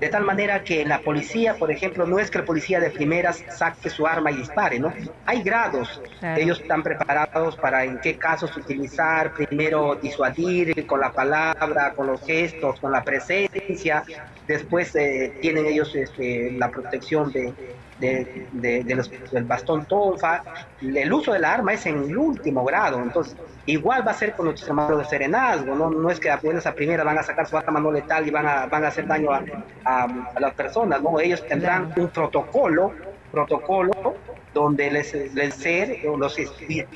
[0.01, 3.43] De tal manera que la policía, por ejemplo, no es que el policía de primeras
[3.49, 4.93] saque su arma y dispare, ¿no?
[5.25, 6.03] Hay grados.
[6.37, 12.21] Ellos están preparados para en qué casos utilizar, primero disuadir con la palabra, con los
[12.27, 14.05] gestos, con la presencia.
[14.47, 14.93] Después
[15.41, 17.55] tienen ellos este, la protección de,
[17.99, 20.43] de, los, del bastón tonfa,
[20.81, 24.35] el uso de la arma es en el último grado, entonces igual va a ser
[24.35, 25.91] con los llamados de serenazgo, ¿no?
[25.91, 28.47] no es que apenas a primera van a sacar su arma no letal y van
[28.47, 29.43] a, van a hacer daño a,
[29.85, 31.19] a, las personas, ¿no?
[31.21, 32.93] ellos tendrán un protocolo,
[33.33, 34.17] protocolo
[34.57, 36.35] donde les, les ser, los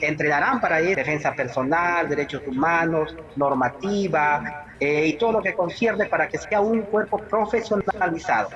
[0.00, 6.26] entrenarán para ir defensa personal, derechos humanos, normativa eh, y todo lo que concierne para
[6.26, 8.48] que sea un cuerpo profesionalizado.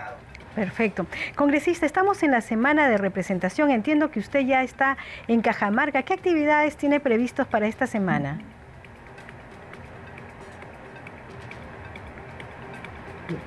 [0.55, 1.07] Perfecto.
[1.35, 3.71] Congresista, estamos en la semana de representación.
[3.71, 6.03] Entiendo que usted ya está en Cajamarca.
[6.03, 8.38] ¿Qué actividades tiene previstos para esta semana?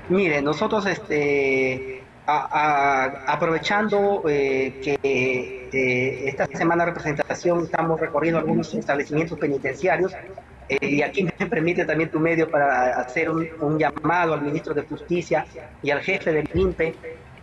[0.10, 9.38] Mire, nosotros este, aprovechando eh, que eh, esta semana de representación estamos recorriendo algunos establecimientos
[9.40, 10.14] penitenciarios
[10.70, 14.82] eh, y aquí me permite también tu medio para hacer un, llamado al ministro de
[14.84, 15.46] Justicia
[15.82, 16.96] y al jefe del INPE.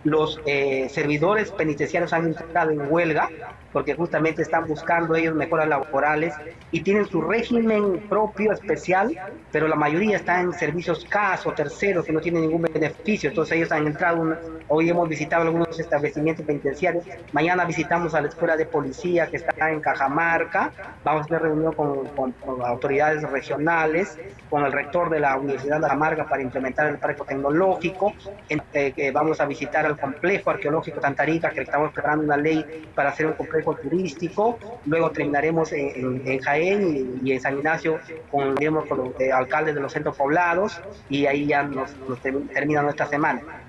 [0.05, 3.31] Los eh, servidores penitenciarios han entrado en huelga
[3.75, 6.33] porque justamente están buscando ellos mejoras laborales
[6.71, 9.11] y tienen su régimen propio especial,
[9.51, 13.31] pero la mayoría está en servicios CAS o terceros que no tienen ningún beneficio.
[13.31, 18.57] Entonces ellos han entrado, hoy hemos visitado algunos establecimientos penitenciarios, mañana visitamos a la escuela
[18.57, 20.71] de policía que está en Cajamarca,
[21.03, 22.35] vamos a tener reunión con,
[22.65, 24.17] autoridades regionales,
[24.49, 28.13] con el rector de la Universidad de Cajamarca para implementar el parque tecnológico,
[28.49, 33.27] eh, vamos a visitar el complejo arqueológico Tantarica, que estamos preparando una ley para hacer
[33.27, 37.99] un complejo turístico, luego terminaremos en, Jaén y, en San Ignacio
[38.31, 42.83] con, con los eh, alcaldes de los centros poblados y ahí ya nos, nos termina
[42.83, 43.64] nuestra semana.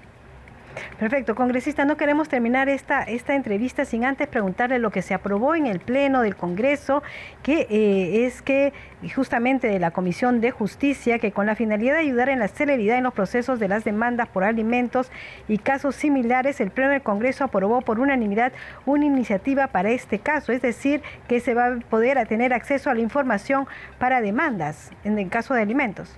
[0.99, 5.55] Perfecto, congresista, no queremos terminar esta, esta entrevista sin antes preguntarle lo que se aprobó
[5.55, 7.03] en el Pleno del Congreso,
[7.43, 8.73] que eh, es que
[9.13, 12.97] justamente de la Comisión de Justicia, que con la finalidad de ayudar en la celeridad
[12.97, 15.11] en los procesos de las demandas por alimentos
[15.47, 18.53] y casos similares, el Pleno del Congreso aprobó por unanimidad
[18.85, 22.93] una iniciativa para este caso, es decir, que se va a poder tener acceso a
[22.93, 23.67] la información
[23.99, 26.17] para demandas en el caso de alimentos.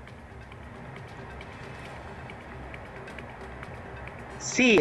[4.48, 4.80] Sí,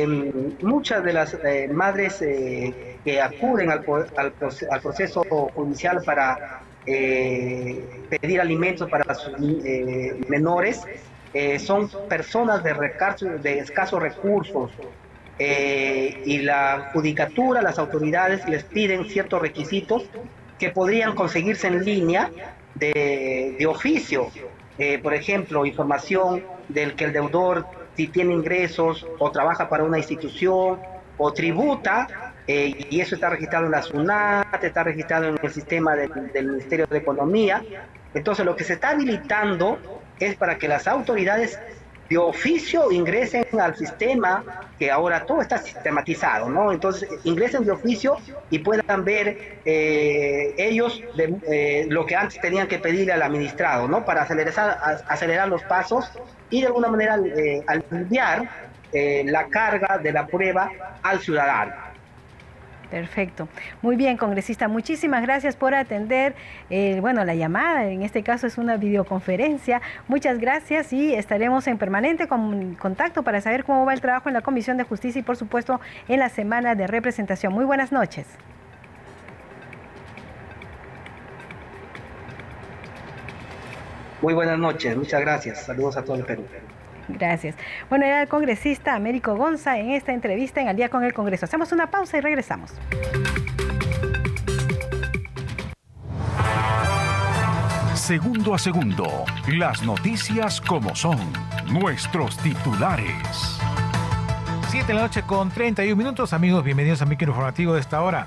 [0.63, 3.85] muchas de las eh, madres eh, que acuden al,
[4.17, 5.25] al, proceso
[5.55, 9.37] judicial para eh, pedir alimentos para sus
[10.29, 10.83] menores
[11.59, 12.75] son personas de,
[13.43, 14.71] de escasos recursos
[15.39, 20.05] y la judicatura, las autoridades les piden ciertos requisitos
[20.59, 22.31] que podrían conseguirse en línea
[22.75, 24.31] de, de oficio.
[25.03, 30.79] por ejemplo, información del que el deudor si tiene ingresos o trabaja para una institución
[31.17, 35.97] o tributa, eh, y eso está registrado en la SUNAT, está registrado en el sistema
[35.97, 37.63] del Ministerio de Economía.
[38.15, 39.79] Entonces lo que se está habilitando
[40.21, 41.59] es para que las autoridades
[42.09, 44.45] de oficio ingresen al sistema,
[44.79, 46.73] que ahora todo está sistematizado, ¿no?
[46.73, 48.17] Entonces ingresen de oficio
[48.51, 51.03] y puedan ver eh, ellos
[51.51, 54.05] eh, lo que antes tenían que pedirle al administrado, ¿no?
[54.05, 56.11] Para acelerar, acelerar los pasos
[56.51, 57.19] y de alguna manera
[57.67, 58.49] aliviar
[58.93, 60.71] la carga de la prueba
[61.03, 61.86] al ciudadano.
[62.91, 63.49] Perfecto.
[63.83, 64.69] Muy bien, congresista.
[64.69, 66.35] Muchísimas gracias por atender,
[66.71, 67.87] eh, bueno, la llamada.
[67.87, 69.83] En este caso es una videoconferencia.
[70.07, 74.43] Muchas gracias y estaremos en permanente contacto para saber cómo va el trabajo en la
[74.43, 77.53] Comisión de Justicia y, por supuesto, en la semana de representación.
[77.53, 78.27] Muy buenas noches.
[84.23, 84.97] Muy buenas noches.
[84.97, 85.65] Muchas gracias.
[85.65, 86.45] Saludos a todo el Perú.
[87.09, 87.55] Gracias.
[87.89, 91.45] Bueno, era el congresista Américo Gonza en esta entrevista en Al día con el Congreso.
[91.45, 92.75] Hacemos una pausa y regresamos.
[97.95, 101.19] Segundo a segundo, las noticias como son,
[101.67, 103.59] nuestros titulares.
[104.69, 108.27] Siete de la noche con 31 minutos, amigos, bienvenidos a micro informativo de esta hora.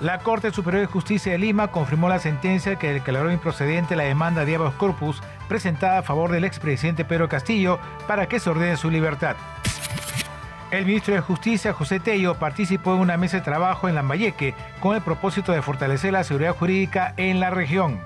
[0.00, 4.44] La Corte Superior de Justicia de Lima confirmó la sentencia que declaró improcedente la demanda
[4.44, 8.90] de Abajo Corpus presentada a favor del expresidente Pedro Castillo para que se ordene su
[8.90, 9.36] libertad.
[10.70, 14.96] El ministro de Justicia, José Tello, participó en una mesa de trabajo en Lambayeque con
[14.96, 18.00] el propósito de fortalecer la seguridad jurídica en la región.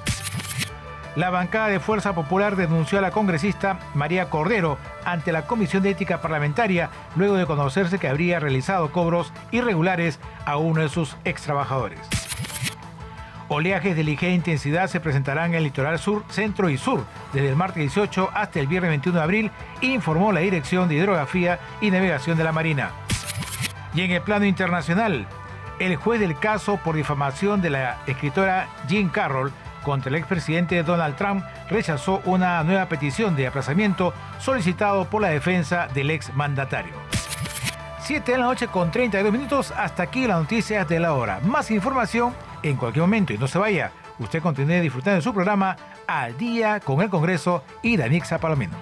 [1.17, 5.91] La bancada de Fuerza Popular denunció a la congresista María Cordero ante la Comisión de
[5.91, 11.99] Ética Parlamentaria luego de conocerse que habría realizado cobros irregulares a uno de sus extrabajadores.
[13.51, 17.57] Oleajes de ligera intensidad se presentarán en el litoral sur, centro y sur desde el
[17.57, 22.37] martes 18 hasta el viernes 21 de abril, informó la Dirección de Hidrografía y Navegación
[22.37, 22.91] de la Marina.
[23.95, 25.27] Y en el plano internacional,
[25.79, 29.51] el juez del caso por difamación de la escritora Jean Carroll
[29.83, 35.89] contra el expresidente Donald Trump rechazó una nueva petición de aplazamiento solicitado por la defensa
[35.95, 36.93] del ex mandatario.
[38.01, 41.41] 7 de la noche con 32 minutos, hasta aquí las noticias de la hora.
[41.45, 43.93] Más información en cualquier momento y no se vaya.
[44.19, 48.77] Usted continúe disfrutando de su programa Al Día con el Congreso y Danixa Palomino.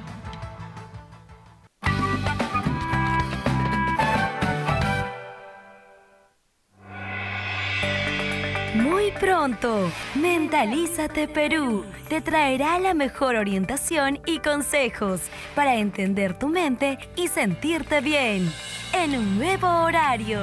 [8.74, 15.22] Muy pronto, Mentalízate Perú te traerá la mejor orientación y consejos
[15.54, 18.52] para entender tu mente y sentirte bien
[18.92, 20.40] en un nuevo horario.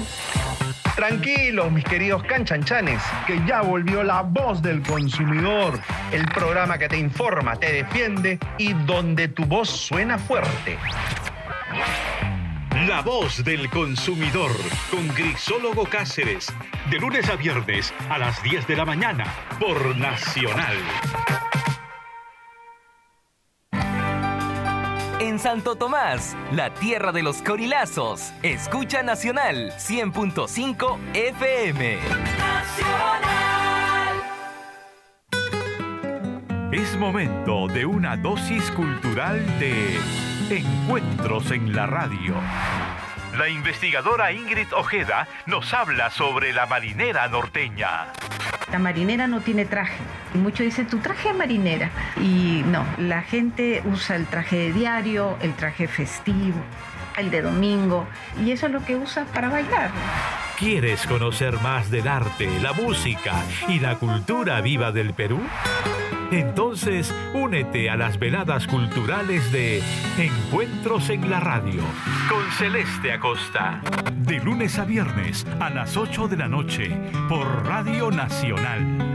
[0.95, 5.79] Tranquilos, mis queridos canchanchanes, que ya volvió la voz del consumidor,
[6.11, 10.77] el programa que te informa, te defiende y donde tu voz suena fuerte.
[12.87, 14.51] La voz del consumidor
[14.91, 16.53] con Grisólogo Cáceres,
[16.91, 19.25] de lunes a viernes a las 10 de la mañana
[19.59, 20.77] por Nacional.
[25.19, 28.31] En Santo Tomás, la tierra de los corilazos.
[28.43, 31.97] Escucha Nacional 100.5 FM.
[32.37, 33.23] Nacional.
[36.71, 39.97] Es momento de una dosis cultural de
[40.49, 42.35] Encuentros en la Radio.
[43.35, 48.13] La investigadora Ingrid Ojeda nos habla sobre la marinera norteña.
[48.71, 49.97] La marinera no tiene traje.
[50.35, 51.89] Y muchos dicen, tu traje es marinera.
[52.21, 56.61] Y no, la gente usa el traje de diario, el traje festivo,
[57.17, 58.07] el de domingo.
[58.45, 59.89] Y eso es lo que usa para bailar.
[60.59, 63.33] ¿Quieres conocer más del arte, la música
[63.67, 65.41] y la cultura viva del Perú?
[66.31, 69.81] Entonces, únete a las veladas culturales de
[70.17, 71.81] Encuentros en la Radio
[72.29, 73.81] con Celeste Acosta.
[74.17, 76.91] De lunes a viernes a las 8 de la noche
[77.29, 79.14] por Radio Nacional.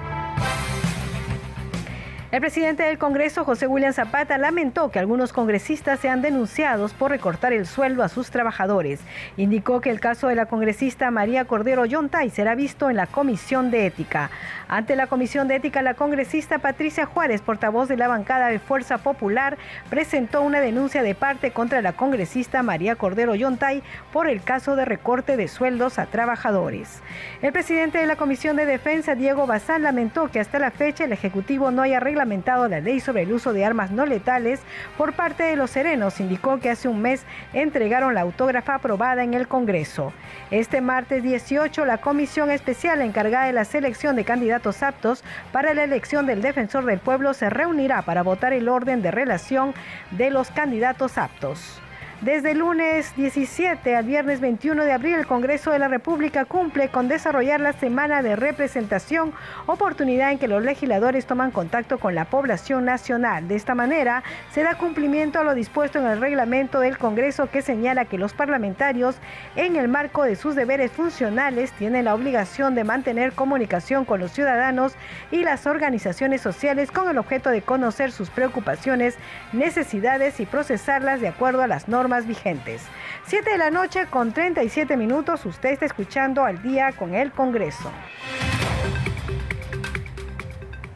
[2.31, 7.51] El presidente del Congreso, José William Zapata, lamentó que algunos congresistas sean denunciados por recortar
[7.51, 9.01] el sueldo a sus trabajadores.
[9.35, 13.69] Indicó que el caso de la congresista María Cordero Yontay será visto en la Comisión
[13.69, 14.29] de Ética.
[14.69, 18.99] Ante la Comisión de Ética, la congresista Patricia Juárez, portavoz de la bancada de Fuerza
[18.99, 19.57] Popular,
[19.89, 24.85] presentó una denuncia de parte contra la congresista María Cordero Yontay por el caso de
[24.85, 27.01] recorte de sueldos a trabajadores.
[27.41, 31.11] El presidente de la Comisión de Defensa, Diego Bazán, lamentó que hasta la fecha el
[31.11, 34.59] Ejecutivo no haya arreglado lamentado la ley sobre el uso de armas no letales
[34.95, 36.19] por parte de los serenos.
[36.19, 40.13] Indicó que hace un mes entregaron la autógrafa aprobada en el Congreso.
[40.51, 45.83] Este martes 18, la comisión especial encargada de la selección de candidatos aptos para la
[45.83, 49.73] elección del defensor del pueblo se reunirá para votar el orden de relación
[50.11, 51.81] de los candidatos aptos.
[52.21, 56.89] Desde el lunes 17 al viernes 21 de abril, el Congreso de la República cumple
[56.89, 59.33] con desarrollar la semana de representación,
[59.65, 63.47] oportunidad en que los legisladores toman contacto con la población nacional.
[63.47, 67.63] De esta manera, se da cumplimiento a lo dispuesto en el reglamento del Congreso que
[67.63, 69.15] señala que los parlamentarios,
[69.55, 74.31] en el marco de sus deberes funcionales, tienen la obligación de mantener comunicación con los
[74.31, 74.93] ciudadanos
[75.31, 79.17] y las organizaciones sociales con el objeto de conocer sus preocupaciones,
[79.53, 82.83] necesidades y procesarlas de acuerdo a las normas vigentes.
[83.25, 87.91] 7 de la noche con 37 minutos, usted está escuchando al día con el Congreso.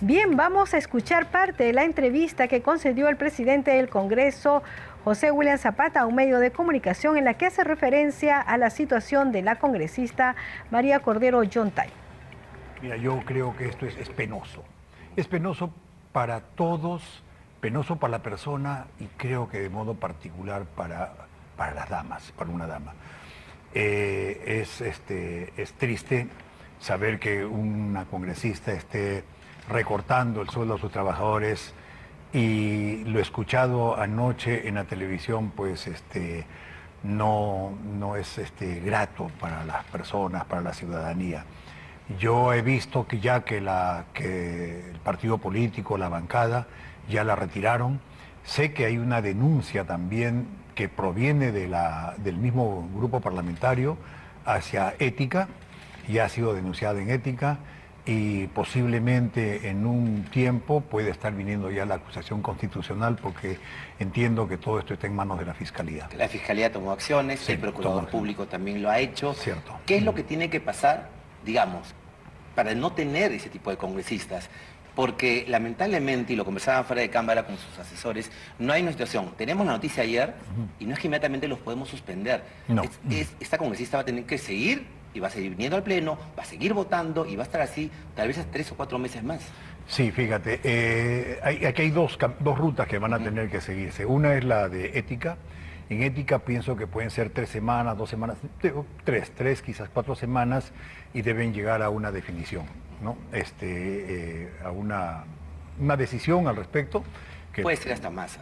[0.01, 4.61] Bien, vamos a escuchar parte de la entrevista que concedió el presidente del Congreso,
[5.03, 8.69] José William Zapata, a un medio de comunicación en la que hace referencia a la
[8.69, 10.35] situación de la congresista
[10.69, 11.89] María Cordero Yontay.
[12.81, 14.63] Mira, yo creo que esto es, es penoso.
[15.15, 15.73] Es penoso
[16.11, 17.23] para todos
[17.65, 21.15] penoso para la persona y creo que de modo particular para,
[21.57, 22.93] para las damas, para una dama.
[23.73, 26.27] Eh, es, este, es triste
[26.79, 29.23] saber que una congresista esté
[29.67, 31.73] recortando el sueldo a sus trabajadores
[32.33, 36.45] y lo escuchado anoche en la televisión pues este,
[37.01, 41.45] no, no es este, grato para las personas, para la ciudadanía.
[42.19, 46.67] Yo he visto que ya que, la, que el partido político, la bancada,
[47.09, 47.99] ya la retiraron.
[48.43, 53.97] Sé que hay una denuncia también que proviene de la, del mismo grupo parlamentario
[54.45, 55.47] hacia ética,
[56.07, 57.57] ya ha sido denunciada en ética
[58.05, 63.57] y posiblemente en un tiempo puede estar viniendo ya la acusación constitucional porque
[63.97, 66.07] entiendo que todo esto está en manos de la Fiscalía.
[66.15, 69.33] La Fiscalía tomó acciones, el Procurador Público también lo ha hecho.
[69.33, 69.79] Cierto.
[69.87, 71.09] ¿Qué es lo que tiene que pasar,
[71.43, 71.95] digamos,
[72.53, 74.49] para no tener ese tipo de congresistas?
[74.95, 79.33] Porque lamentablemente, y lo conversaban fuera de cámara con sus asesores, no hay una situación.
[79.37, 80.33] Tenemos la noticia ayer
[80.79, 82.43] y no es que inmediatamente los podemos suspender.
[82.67, 82.83] No.
[83.39, 86.43] esta congresista va a tener que seguir y va a seguir viniendo al Pleno, va
[86.43, 89.41] a seguir votando y va a estar así tal vez tres o cuatro meses más.
[89.87, 94.05] Sí, fíjate, eh, aquí hay dos, dos rutas que van a tener que seguirse.
[94.05, 95.37] Una es la de ética.
[95.89, 98.37] En ética pienso que pueden ser tres semanas, dos semanas,
[99.03, 100.71] tres, tres, quizás cuatro semanas
[101.13, 102.65] y deben llegar a una definición.
[103.01, 103.17] ¿No?
[103.31, 105.23] este, eh, a una,
[105.79, 107.03] una, decisión al respecto.
[107.53, 108.39] Que, puede ser hasta más.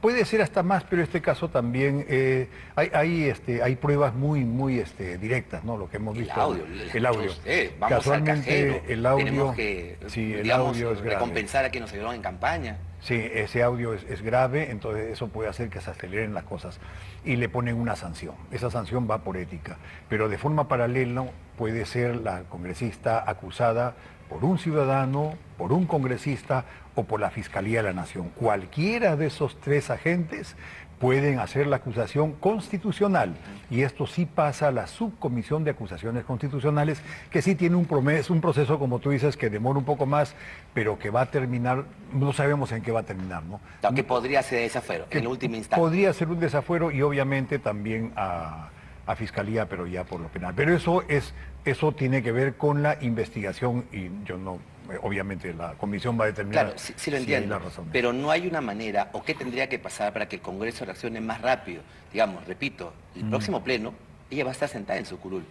[0.00, 4.14] Puede ser hasta más, pero en este caso también eh, hay, hay, este, hay pruebas
[4.14, 5.76] muy, muy este, directas, ¿no?
[5.76, 6.34] Lo que hemos visto.
[6.34, 6.64] El audio.
[6.92, 7.30] El audio.
[7.78, 9.24] vamos Casualmente, el audio.
[9.24, 11.14] Tenemos que, sí, el audio es grave.
[11.14, 12.78] recompensar a quienes nos ayudaron en campaña.
[13.00, 16.78] Sí, ese audio es, es, grave, entonces eso puede hacer que se aceleren las cosas.
[17.24, 18.34] Y le ponen una sanción.
[18.50, 19.78] Esa sanción va por ética.
[20.08, 21.24] Pero de forma paralela
[21.62, 23.94] puede ser la congresista acusada
[24.28, 26.64] por un ciudadano, por un congresista
[26.96, 28.30] o por la Fiscalía de la Nación.
[28.30, 30.56] Cualquiera de esos tres agentes
[30.98, 33.36] pueden hacer la acusación constitucional.
[33.70, 37.00] Y esto sí pasa a la subcomisión de acusaciones constitucionales
[37.30, 40.34] que sí tiene un, un proceso como tú dices que demora un poco más
[40.74, 43.60] pero que va a terminar no sabemos en qué va a terminar no
[43.94, 45.80] que podría ser desafuero en última instancia.
[45.80, 48.70] podría ser un desafuero y obviamente también a,
[49.06, 50.54] a fiscalía pero ya por lo penal.
[50.56, 51.34] Pero eso es
[51.64, 54.58] eso tiene que ver con la investigación y yo no
[54.90, 56.66] eh, obviamente la comisión va a determinar.
[56.66, 57.60] Claro, sí, lo entiendo.
[57.92, 61.20] pero no hay una manera, o qué tendría que pasar para que el Congreso reaccione
[61.20, 61.82] más rápido.
[62.12, 63.30] Digamos, repito, el mm.
[63.30, 63.94] próximo pleno,
[64.30, 65.44] ella va a estar sentada en su curul,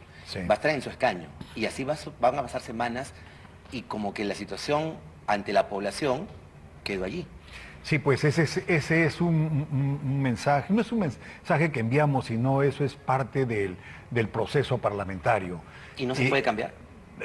[0.50, 1.98] va a estar en su escaño, y así van
[2.38, 3.14] a pasar semanas
[3.72, 4.96] y como que la situación
[5.28, 6.28] ante la población
[6.84, 7.26] quedó allí.
[7.84, 12.62] Sí, pues ese es, ese es un, mensaje, no es un mensaje que enviamos, sino
[12.62, 13.76] eso es parte del,
[14.12, 15.62] del proceso parlamentario.
[16.02, 16.74] ¿Y no se puede cambiar?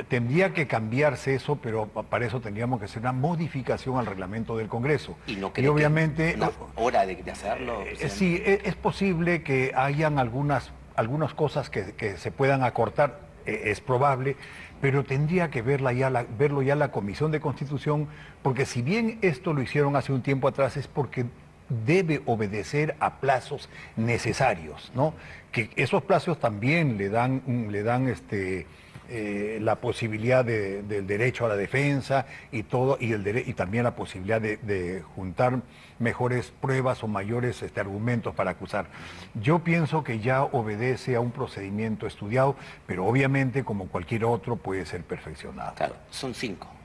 [0.04, 4.68] tendría que cambiarse eso, pero para eso tendríamos que hacer una modificación al reglamento del
[4.68, 5.16] Congreso.
[5.26, 6.36] Y, no y obviamente...
[6.74, 7.82] hora de, hacerlo.
[7.82, 13.70] Eh, sí, e, es, posible que hayan algunas, algunas cosas que, se puedan acortar, e,
[13.70, 14.36] es probable,
[14.80, 18.08] pero tendría que verla ya verlo ya la Comisión de Constitución,
[18.42, 21.24] porque si bien esto lo hicieron hace un tiempo atrás, es porque
[21.68, 25.14] debe obedecer a plazos necesarios, ¿no?
[25.52, 28.66] Que esos plazos también le dan, le dan este,
[29.08, 33.94] eh, la posibilidad del derecho a la defensa y todo y, el y también la
[33.94, 35.60] posibilidad de, juntar
[36.00, 38.86] mejores pruebas o mayores este, argumentos para acusar.
[39.34, 42.56] Yo pienso que ya obedece a un procedimiento estudiado,
[42.86, 45.74] pero obviamente como cualquier otro puede ser perfeccionado.
[45.76, 46.75] Claro, son cinco.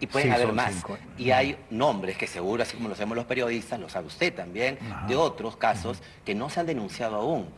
[0.00, 0.84] Y pueden haber más.
[1.16, 4.78] Y hay nombres que seguro, así como lo sabemos los periodistas, lo sabe usted también,
[5.08, 7.48] de otros casos que no se han denunciado aún.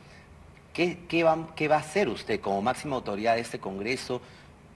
[0.73, 1.35] ¿Qué, va,
[1.75, 4.21] a hacer usted como máxima autoridad de este Congreso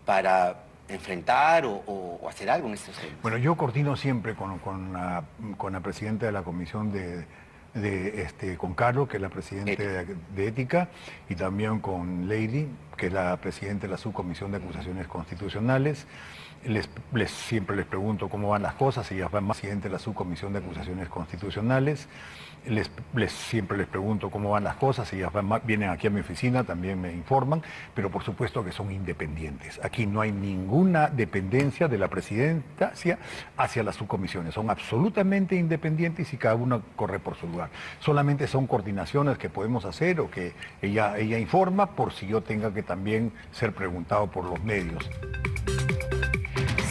[0.05, 3.23] para enfrentar o, hacer algo en estos temas?
[3.23, 7.25] Bueno, yo coordino siempre con, la, presidenta de la Comisión de,
[8.21, 10.89] este, con Carlos, que es la presidenta de, ética,
[11.29, 16.09] y también con Lady, que es la presidenta de la Subcomisión de Acusaciones Constitucionales.
[16.65, 16.89] Les,
[17.31, 21.09] siempre les pregunto cómo van las cosas, ella va más de la Subcomisión de Acusaciones
[21.09, 22.09] Constitucionales
[22.67, 22.91] les,
[23.33, 25.31] siempre les pregunto cómo van las cosas, ellas
[25.65, 27.63] vienen aquí a mi oficina, también me informan,
[27.95, 29.81] pero por supuesto que son independientes.
[29.83, 33.19] Aquí no hay ninguna dependencia de la presidencia
[33.57, 37.71] hacia las subcomisiones, son absolutamente independientes y cada uno corre por su lugar.
[38.01, 42.73] Solamente son coordinaciones que podemos hacer o que ella, ella informa por si yo tenga
[42.73, 45.09] que también ser preguntado por los medios.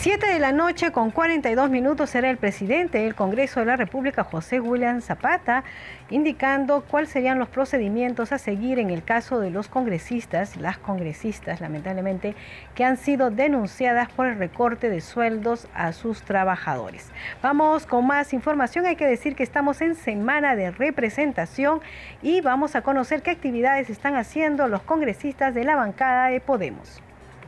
[0.02, 4.24] 7 de la noche con 42 minutos será el presidente del Congreso de la República,
[4.24, 5.64] José William Zapata,
[6.10, 11.62] indicando cuáles serían los procedimientos a seguir en el caso de los congresistas, las congresistas
[11.62, 12.34] lamentablemente,
[12.74, 17.12] que han sido denunciadas por el recorte de sueldos a sus trabajadores.
[17.43, 18.88] Vamos con más información.
[18.88, 21.80] Hay que decir que estamos en semana de representación
[22.24, 27.04] y vamos a conocer qué actividades están haciendo los congresistas de la bancada de Podemos.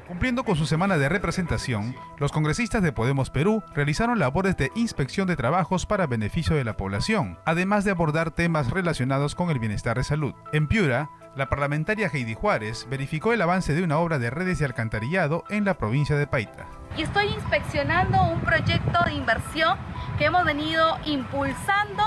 [0.08, 5.28] Cumpliendo con su semana de representación, los congresistas de Podemos Perú realizaron labores de inspección
[5.28, 9.98] de trabajos para beneficio de la población, además de abordar temas relacionados con el bienestar
[9.98, 10.34] de salud.
[10.52, 14.66] En Piura, la parlamentaria Heidi Juárez verificó el avance de una obra de redes de
[14.66, 16.68] alcantarillado en la provincia de Paita.
[16.98, 19.78] Y estoy inspeccionando un proyecto de inversión
[20.18, 22.04] que hemos venido impulsando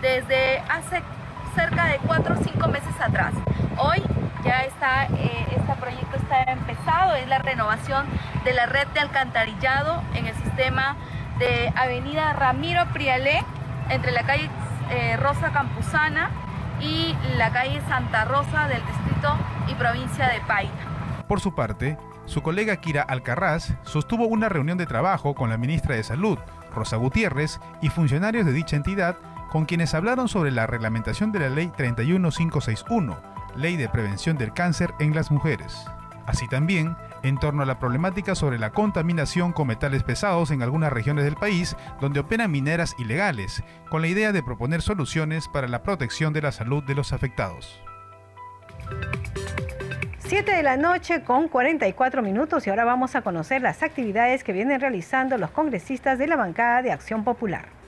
[0.00, 1.02] desde hace
[1.54, 3.32] cerca de cuatro o cinco meses atrás.
[3.78, 4.02] Hoy
[4.44, 8.06] ya está, eh, este proyecto está empezado, es la renovación
[8.44, 10.96] de la red de alcantarillado en el sistema
[11.38, 13.44] de Avenida Ramiro Prialé,
[13.88, 14.48] entre la calle
[14.90, 16.30] eh, Rosa Campuzana
[16.80, 19.36] y la calle Santa Rosa del distrito
[19.68, 21.24] y provincia de Paita.
[21.28, 21.96] Por su parte,
[22.26, 26.38] su colega Kira Alcarraz sostuvo una reunión de trabajo con la ministra de Salud,
[26.74, 29.16] Rosa Gutiérrez, y funcionarios de dicha entidad
[29.54, 33.16] con quienes hablaron sobre la reglamentación de la Ley 31561
[33.54, 35.86] Ley de Prevención del Cáncer en las Mujeres.
[36.26, 40.92] Así también, en torno a la problemática sobre la contaminación con metales pesados en algunas
[40.92, 45.84] regiones del país donde operan mineras ilegales, con la idea de proponer soluciones para la
[45.84, 47.80] protección de la salud de los afectados.
[50.18, 54.52] 7 de la noche con 44 minutos y ahora vamos a conocer las actividades que
[54.52, 57.83] vienen realizando los congresistas de la bancada de Acción Popular.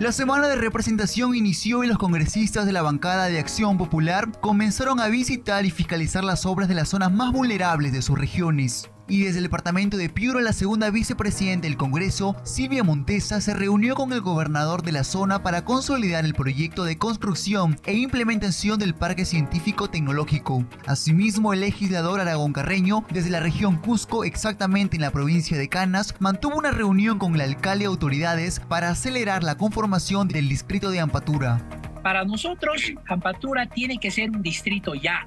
[0.00, 5.00] La semana de representación inició y los congresistas de la bancada de Acción Popular comenzaron
[5.00, 8.88] a visitar y fiscalizar las obras de las zonas más vulnerables de sus regiones.
[9.10, 13.94] Y desde el departamento de Piura, la segunda vicepresidenta del Congreso, Silvia Montesa, se reunió
[13.94, 18.94] con el gobernador de la zona para consolidar el proyecto de construcción e implementación del
[18.94, 20.62] Parque Científico Tecnológico.
[20.86, 26.14] Asimismo, el legislador Aragón Carreño, desde la región Cusco, exactamente en la provincia de Canas,
[26.18, 31.00] mantuvo una reunión con el alcalde y autoridades para acelerar la conformación del distrito de
[31.00, 31.66] Ampatura.
[32.02, 35.26] Para nosotros, Ampatura tiene que ser un distrito ya,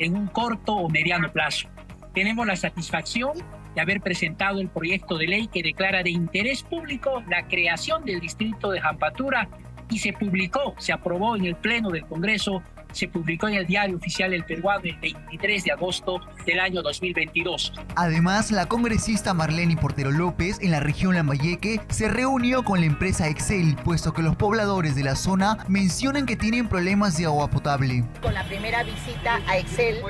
[0.00, 1.68] en un corto o mediano plazo.
[2.14, 3.32] Tenemos la satisfacción
[3.74, 8.20] de haber presentado el proyecto de ley que declara de interés público la creación del
[8.20, 9.48] distrito de Ampatura
[9.90, 12.62] y se publicó, se aprobó en el Pleno del Congreso
[12.94, 17.72] se publicó en el Diario Oficial del Peruano el 23 de agosto del año 2022.
[17.96, 23.28] Además, la congresista Marlene Portero López en la región Lambayeque se reunió con la empresa
[23.28, 28.04] Excel, puesto que los pobladores de la zona mencionan que tienen problemas de agua potable.
[28.22, 30.00] Con la primera visita a Excel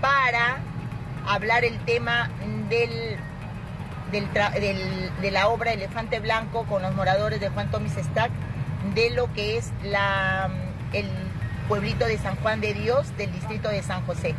[0.00, 0.58] para
[1.26, 2.30] hablar el tema
[2.68, 3.18] del
[4.12, 8.30] de la obra Elefante Blanco con los moradores de Juan Tomis Stack,
[8.94, 10.48] de lo que es la,
[10.92, 11.06] el
[11.68, 14.34] pueblito de San Juan de Dios del distrito de San José.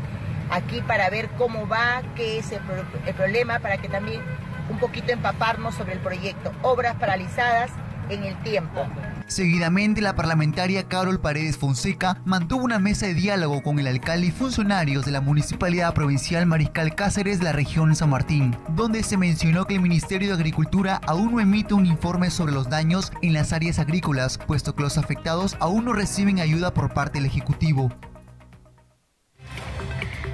[0.49, 4.21] Aquí para ver cómo va, qué es el problema, para que también
[4.69, 6.51] un poquito empaparnos sobre el proyecto.
[6.61, 7.69] Obras paralizadas
[8.09, 8.87] en el tiempo.
[9.27, 14.31] Seguidamente, la parlamentaria Carol Paredes Fonseca mantuvo una mesa de diálogo con el alcalde y
[14.31, 19.65] funcionarios de la Municipalidad Provincial Mariscal Cáceres de la región San Martín, donde se mencionó
[19.65, 23.51] que el Ministerio de Agricultura aún no emite un informe sobre los daños en las
[23.51, 27.91] áreas agrícolas, puesto que los afectados aún no reciben ayuda por parte del Ejecutivo.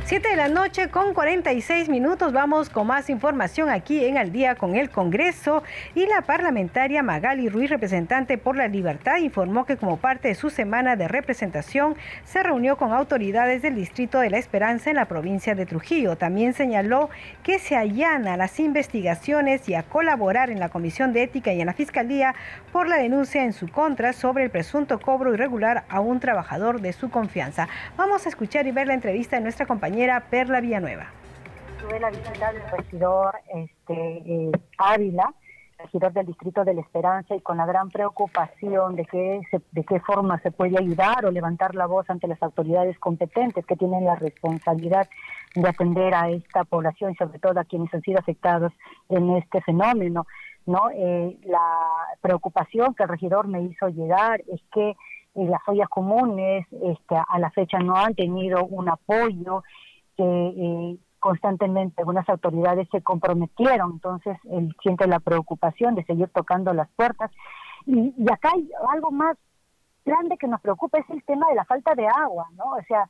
[0.06, 2.34] 7 de la noche con 46 minutos.
[2.34, 5.64] Vamos con más información aquí en Al día con el Congreso.
[5.96, 10.50] Y la parlamentaria Magali Ruiz, representante por la libertad, informó que como parte de su
[10.50, 11.96] semana de representación
[12.26, 16.18] se reunió con autoridades del Distrito de la Esperanza en la provincia de Trujillo.
[16.18, 17.10] También señaló
[17.42, 21.68] que se allana las investigaciones y a colaborar en la Comisión de Ética y en
[21.68, 22.36] la Fiscalía
[22.74, 26.92] por la denuncia en su contra sobre el presunto cobro irregular a un trabajador de
[26.92, 27.70] su confianza.
[27.96, 29.93] Vamos a escuchar y ver la entrevista de nuestra compañera
[30.30, 31.06] Perla Villanueva.
[31.80, 35.32] Tuve la visita del regidor este, eh, Ávila,
[35.78, 39.42] regidor del Distrito de la Esperanza, y con la gran preocupación de, que
[39.72, 43.76] de qué forma se puede ayudar o levantar la voz ante las autoridades competentes que
[43.76, 45.08] tienen la responsabilidad
[45.54, 48.74] de atender a esta población y sobre todo a quienes han sido afectados
[49.10, 50.26] en este fenómeno.
[50.66, 50.90] ¿no?
[50.92, 51.78] Eh, la
[52.20, 54.96] preocupación que el regidor me hizo llegar es que
[55.36, 59.64] eh, las ollas comunes este, a la fecha no han tenido un apoyo
[60.16, 66.74] que eh, constantemente algunas autoridades se comprometieron, entonces él siente la preocupación de seguir tocando
[66.74, 67.32] las puertas.
[67.86, 69.38] Y, acá hay algo más
[70.06, 72.66] grande que nos preocupa, es el tema de la falta de agua, ¿no?
[72.74, 73.10] O sea,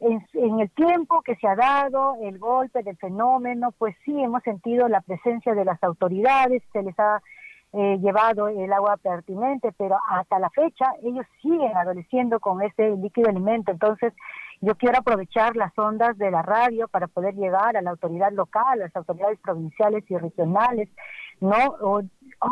[0.00, 4.88] en, el tiempo que se ha dado el golpe del fenómeno, pues sí hemos sentido
[4.88, 7.22] la presencia de las autoridades, se les ha
[7.72, 13.30] eh, llevado el agua pertinente, pero hasta la fecha ellos siguen adoleciendo con este líquido
[13.30, 13.72] alimento.
[13.72, 14.12] Entonces,
[14.60, 18.64] yo quiero aprovechar las ondas de la radio para poder llegar a la autoridad local,
[18.72, 20.88] a las autoridades provinciales y regionales,
[21.40, 21.56] ¿no?
[21.80, 22.02] O,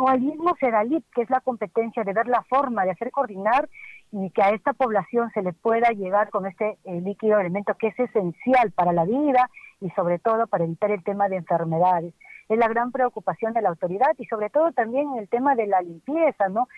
[0.09, 3.69] al mismo CEDALIP, que es la competencia de ver la forma de hacer coordinar
[4.13, 7.89] y que a esta población se le pueda llegar con este eh, líquido elemento que
[7.89, 9.51] es esencial para la vida
[9.81, 12.15] y sobre todo para evitar el tema de enfermedades.
[12.49, 15.81] Es la gran preocupación de la autoridad y sobre todo también el tema de la
[15.81, 16.69] limpieza, ¿no?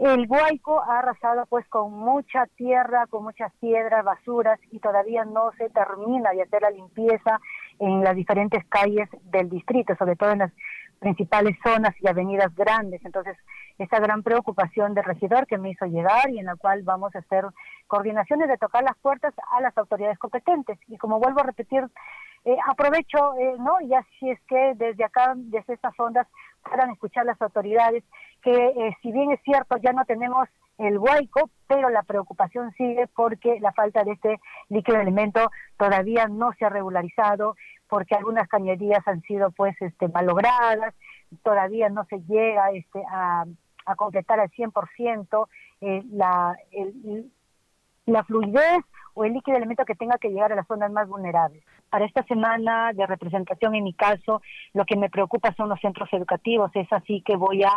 [0.00, 5.52] El Guayco ha arrasado pues con mucha tierra, con muchas piedras, basuras y todavía no
[5.58, 7.38] se termina de hacer la limpieza
[7.78, 10.52] en las diferentes calles del distrito, sobre todo en las
[11.00, 13.04] principales zonas y avenidas grandes.
[13.04, 13.36] Entonces,
[13.76, 17.18] esa gran preocupación del regidor que me hizo llegar y en la cual vamos a
[17.18, 17.44] hacer
[17.86, 20.78] coordinaciones de tocar las puertas a las autoridades competentes.
[20.88, 21.84] Y como vuelvo a repetir,
[22.44, 23.80] eh, aprovecho, eh, ¿no?
[23.82, 26.26] Y así es que desde acá, desde estas ondas,
[26.62, 28.04] puedan escuchar las autoridades
[28.42, 33.06] que eh, si bien es cierto ya no tenemos el huaico, pero la preocupación sigue
[33.14, 39.06] porque la falta de este líquido elemento todavía no se ha regularizado, porque algunas cañerías
[39.06, 40.94] han sido pues este malogradas,
[41.42, 43.44] todavía no se llega este a,
[43.84, 45.48] a completar al 100%
[45.82, 46.56] eh, la,
[48.06, 48.84] la fluidez
[49.14, 51.62] o el líquido elemento que tenga que llegar a las zonas más vulnerables.
[51.88, 54.42] Para esta semana de representación, en mi caso,
[54.72, 56.70] lo que me preocupa son los centros educativos.
[56.74, 57.72] Es así que voy a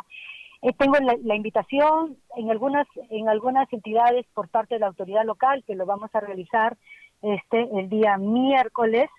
[0.63, 5.61] eh, tengo la, invitación en algunas en algunas entidades por parte de la autoridad local
[5.67, 6.77] que lo vamos a realizar
[7.21, 9.09] este el día miércoles,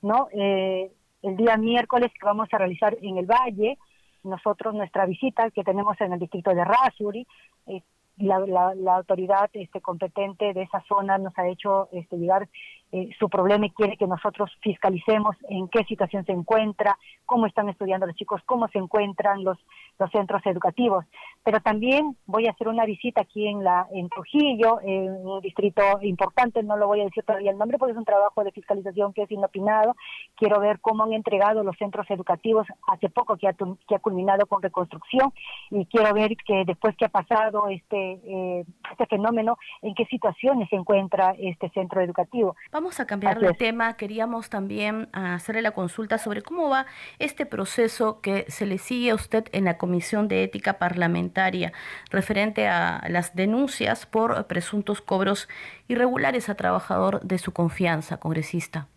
[0.00, 0.28] ¿no?
[0.32, 0.92] Eh,
[1.22, 3.78] el día miércoles que vamos a realizar en el Valle,
[4.22, 7.26] nosotros nuestra visita que tenemos en el distrito de Rasuri,
[7.66, 7.82] eh,
[8.16, 12.48] la, la, autoridad este, competente de esa zona nos ha hecho este, llegar
[12.92, 17.68] eh, su problema y quiere que nosotros fiscalicemos en qué situación se encuentra, cómo están
[17.68, 19.58] estudiando los chicos, cómo se encuentran los,
[19.98, 21.04] los centros educativos.
[21.42, 25.82] Pero también voy a hacer una visita aquí en, la, en Trujillo, en un distrito
[26.02, 29.12] importante, no lo voy a decir todavía el nombre porque es un trabajo de fiscalización
[29.12, 29.96] que es inopinado.
[30.36, 34.46] Quiero ver cómo han entregado los centros educativos hace poco que ha, que ha culminado
[34.46, 35.32] con reconstrucción
[35.70, 40.68] y quiero ver que después que ha pasado este, eh, este fenómeno, en qué situaciones
[40.68, 42.54] se encuentra este centro educativo.
[42.70, 43.96] Vamos a cambiar de tema.
[43.96, 46.86] Queríamos también hacerle la consulta sobre cómo va
[47.18, 51.72] este proceso que se le sigue a usted en la Comisión de Ética Parlamentaria
[52.10, 55.48] referente a las denuncias por presuntos cobros
[55.88, 58.88] irregulares a trabajador de su confianza, congresista.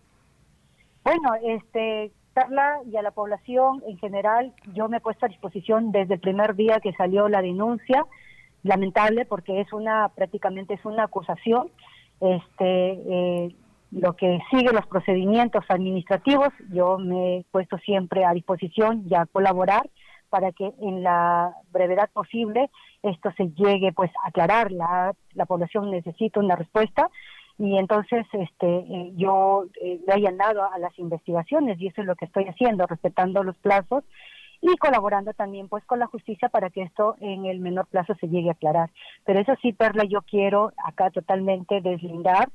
[1.03, 5.91] Bueno, este, Carla, y a la población en general, yo me he puesto a disposición
[5.91, 8.03] desde el primer día que salió la denuncia,
[8.63, 11.69] lamentable porque es una, prácticamente es una acusación,
[12.19, 13.55] este, eh,
[13.95, 19.25] lo que sigue los procedimientos administrativos, yo me he puesto siempre a disposición y a
[19.25, 19.89] colaborar
[20.29, 22.69] para que en la brevedad posible
[23.03, 27.09] esto se llegue pues a aclarar, la, la población necesita una respuesta
[27.57, 32.15] y entonces este eh, yo eh, le he a las investigaciones y eso es lo
[32.15, 34.03] que estoy haciendo, respetando los plazos
[34.59, 38.27] y colaborando también pues con la justicia para que esto en el menor plazo se
[38.27, 38.89] llegue a aclarar.
[39.23, 42.49] Pero eso sí, Perla, yo quiero acá totalmente deslindar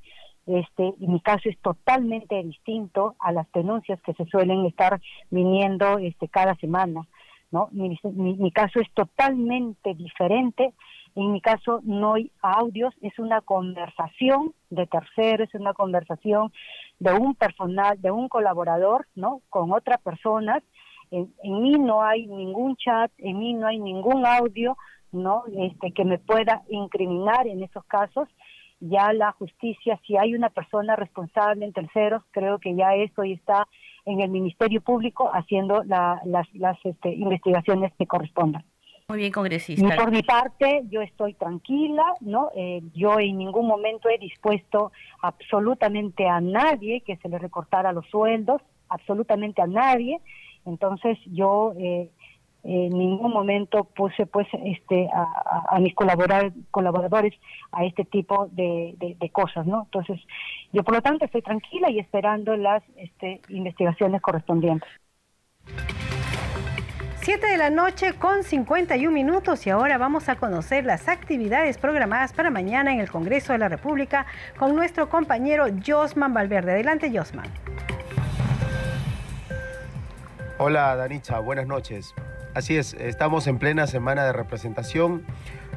[0.51, 5.98] este, y mi caso es totalmente distinto a las denuncias que se suelen estar viniendo
[5.98, 7.07] este, cada semana.
[7.51, 7.68] ¿no?
[7.72, 10.72] Mi, caso es totalmente diferente.
[11.16, 16.53] En mi caso no hay audios, es una conversación de terceros, es una conversación
[17.01, 19.40] de un personal, de un colaborador, ¿no?
[19.51, 20.62] Con otras personas.
[21.11, 24.76] En, en, mí no hay ningún chat, en mí no hay ningún audio,
[25.11, 25.42] ¿no?
[25.59, 28.28] Este, que me pueda incriminar en esos casos
[28.81, 33.68] ya la justicia, si hay una persona responsable en terceros, creo que ya eso está
[34.07, 38.64] en el Ministerio Público haciendo las, las este, investigaciones que correspondan.
[39.09, 39.95] Muy bien, congresista.
[39.95, 42.51] Y por mi parte, yo estoy tranquila, ¿no?
[42.55, 48.07] Eh, yo en ningún momento he dispuesto absolutamente a nadie que se le recortara los
[48.07, 50.20] sueldos, absolutamente a nadie.
[50.64, 52.11] Entonces, yo eh,
[52.62, 57.34] en ningún momento puse pues este a, mis colaboradores
[57.72, 60.20] a este tipo de, cosas no entonces
[60.72, 64.88] yo por lo tanto estoy tranquila y esperando las este, investigaciones correspondientes
[67.22, 72.32] Siete de la noche con 51 minutos y ahora vamos a conocer las actividades programadas
[72.32, 74.24] para mañana en el Congreso de la República
[74.58, 76.72] con nuestro compañero Josman Valverde.
[76.72, 77.46] Adelante, Josman.
[80.56, 82.14] Hola, Danicha, buenas noches.
[82.53, 85.22] Así es, estamos en plena semana de representación.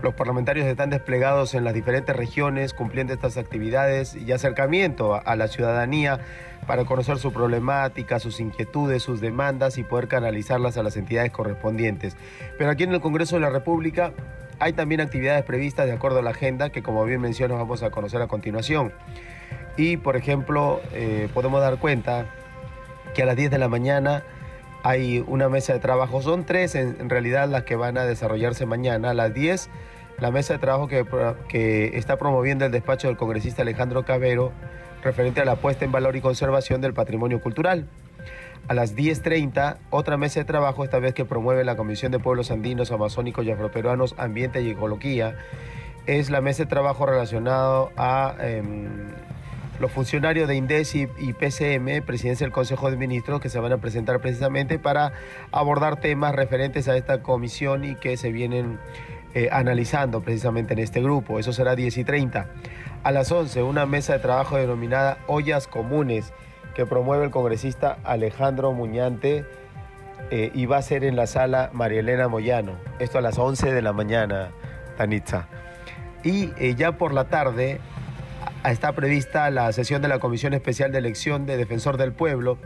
[0.02, 5.48] Los parlamentarios están desplegados en las diferentes regiones cumpliendo estas actividades y acercamiento a la
[5.48, 6.20] ciudadanía
[6.66, 12.18] para conocer su problemática, sus inquietudes, sus demandas y poder canalizarlas a las entidades correspondientes.
[12.58, 14.12] Pero aquí en el Congreso de la República
[14.58, 17.92] hay también actividades previstas de acuerdo a la agenda que como bien menciono vamos a
[17.92, 18.92] conocer a continuación.
[19.78, 22.26] Y por ejemplo, eh, podemos dar cuenta
[23.14, 24.24] que a las 10 de la mañana
[24.84, 26.22] hay una mesa de trabajo.
[26.22, 29.12] Son tres en, realidad las que van a desarrollarse mañana.
[29.12, 29.70] A las 10,
[30.20, 34.52] la mesa de trabajo que, está promoviendo el despacho del congresista Alejandro Cabero
[35.02, 37.88] referente a la puesta en valor y conservación del patrimonio cultural.
[38.68, 42.52] A las 10.30, otra mesa de trabajo, esta vez que promueve la Comisión de Pueblos
[42.52, 45.36] Andinos, Amazónicos y Afroperuanos, Ambiente y Ecología,
[46.06, 49.12] es la mesa de trabajo relacionado a em,
[49.84, 53.80] los funcionarios de INDESI y PCM, presidencia del Consejo de Ministros, que se van a
[53.80, 55.12] presentar precisamente para
[55.52, 58.80] abordar temas referentes a esta comisión y que se vienen
[59.34, 61.38] eh, analizando precisamente en este grupo.
[61.38, 62.48] Eso será 10 y 30.
[63.04, 66.32] A las 11, una mesa de trabajo denominada Ollas Comunes,
[66.76, 69.46] que promueve el congresista Alejandro Muñante
[70.32, 72.78] eh, y va a ser en la sala María Elena Moyano.
[73.00, 74.52] Esto a las 11 de la mañana,
[74.96, 75.50] Tanitza.
[76.24, 77.82] Y eh, ya por la tarde
[78.72, 82.58] está prevista la sesión de la Comisión Especial de Elección de Defensor del Pueblo.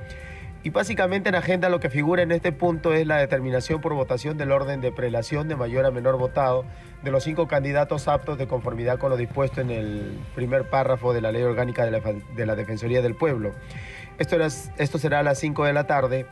[0.63, 4.37] Y básicamente en agenda lo que figura en este punto es la determinación por votación
[4.37, 6.65] del orden de prelación de mayor a menor votado
[7.03, 11.21] de los cinco candidatos aptos de conformidad con lo dispuesto en el primer párrafo de
[11.21, 13.53] la Ley Orgánica de la, Defensoría del Pueblo.
[14.17, 14.37] Esto,
[14.77, 16.25] esto será a las 5 de la tarde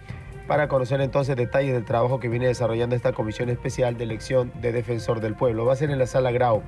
[0.48, 4.72] para conocer entonces detalles del trabajo que viene desarrollando esta Comisión Especial de Elección de
[4.72, 5.66] Defensor del Pueblo.
[5.66, 6.64] Va a ser en la Sala Grau.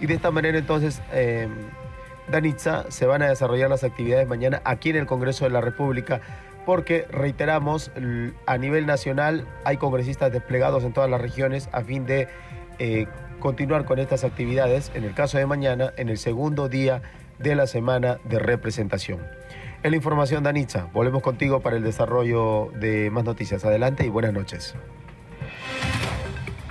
[0.00, 1.02] Y de esta manera entonces...
[1.12, 1.48] Eh,
[2.30, 6.20] Danitza, se van a desarrollar las actividades mañana aquí en el Congreso de la República
[6.64, 7.90] porque, reiteramos,
[8.46, 12.28] a nivel nacional hay congresistas desplegados en todas las regiones a fin de
[12.78, 13.06] eh,
[13.40, 17.02] continuar con estas actividades, en el caso de mañana, en el segundo día
[17.38, 19.20] de la semana de representación.
[19.82, 23.64] En la información, Danitza, volvemos contigo para el desarrollo de más noticias.
[23.64, 24.74] Adelante y buenas noches.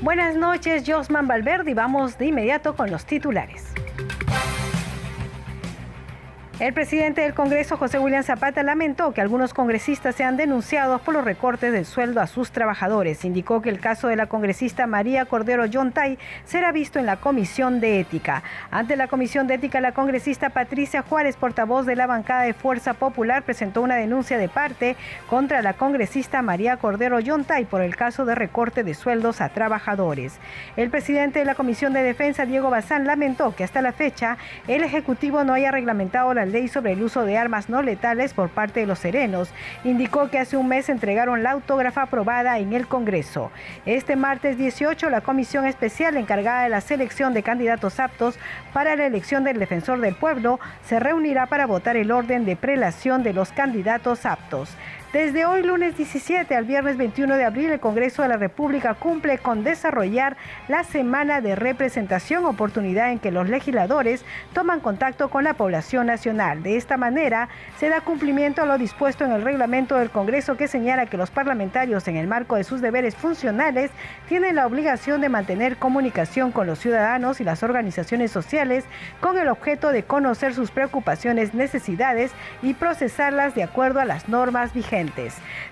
[0.01, 3.73] Buenas noches, Josman Valverde, y vamos de inmediato con los titulares.
[6.59, 11.23] El presidente del Congreso, José William Zapata, lamentó que algunos congresistas sean denunciados por los
[11.23, 13.23] recortes del sueldo a sus trabajadores.
[13.23, 17.79] Indicó que el caso de la congresista María Cordero Yontay será visto en la Comisión
[17.79, 18.43] de Ética.
[18.71, 22.93] Ante la Comisión de Ética, la congresista Patricia Juárez, portavoz de la bancada de Fuerza
[22.93, 24.97] Popular, presentó una denuncia de parte
[25.29, 30.37] contra la congresista María Cordero Yontay por el caso de recorte de sueldos a trabajadores.
[30.75, 34.37] El presidente de la Comisión de Defensa, Diego Bazán, lamentó que hasta la fecha
[34.67, 38.49] el Ejecutivo no haya reglamentado la ley sobre el uso de armas no letales por
[38.49, 39.49] parte de los serenos.
[39.83, 43.51] Indicó que hace un mes entregaron la autógrafa aprobada en el Congreso.
[43.85, 48.37] Este martes 18, la comisión especial encargada de la selección de candidatos aptos
[48.73, 53.23] para la elección del defensor del pueblo se reunirá para votar el orden de prelación
[53.23, 54.75] de los candidatos aptos.
[55.11, 59.39] Desde hoy lunes 17 al viernes 21 de abril, el Congreso de la República cumple
[59.39, 60.37] con desarrollar
[60.67, 66.61] la semana de representación, oportunidad en que los legisladores toman contacto con la población nacional.
[66.61, 67.49] De esta manera,
[67.79, 71.31] se da cumplimiento a lo dispuesto en el reglamento del Congreso que señala que los
[71.31, 73.89] parlamentarios, en el marco de sus deberes funcionales,
[74.27, 78.85] tienen la obligación de mantener comunicación con los ciudadanos y las organizaciones sociales
[79.21, 82.31] con el objeto de conocer sus preocupaciones, necesidades
[82.61, 84.98] y procesarlas de acuerdo a las normas vigentes.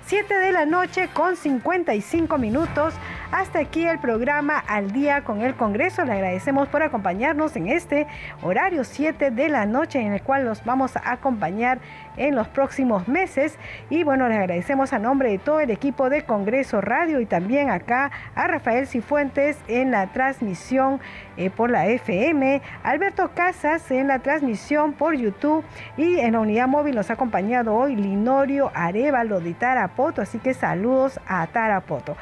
[0.06, 2.94] 7 de la noche con 55 minutos.
[3.32, 6.06] Hasta aquí el programa Al día con el Congreso.
[6.06, 8.08] Le agradecemos por acompañarnos en este
[8.42, 11.80] horario 7 de la noche en el cual los vamos a acompañar
[12.16, 13.60] en los próximos meses.
[13.90, 17.70] Y bueno, les agradecemos a nombre de todo el equipo de Congreso Radio y también
[17.70, 21.02] acá a Rafael Cifuentes en la transmisión
[21.36, 25.64] eh, por la FM, Alberto Casas en la transmisión por YouTube
[25.98, 30.54] y en la unidad móvil nos ha acompañado hoy Linorio Arevalo de Tarapoto, así que
[30.54, 32.18] saludos a Tarapoto.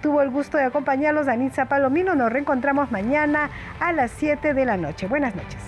[0.00, 2.16] Tuvo el gusto gusto de acompañarlos, Danitza Palomino.
[2.16, 5.06] Nos reencontramos mañana a las 7 de la noche.
[5.06, 5.60] Buenas noches.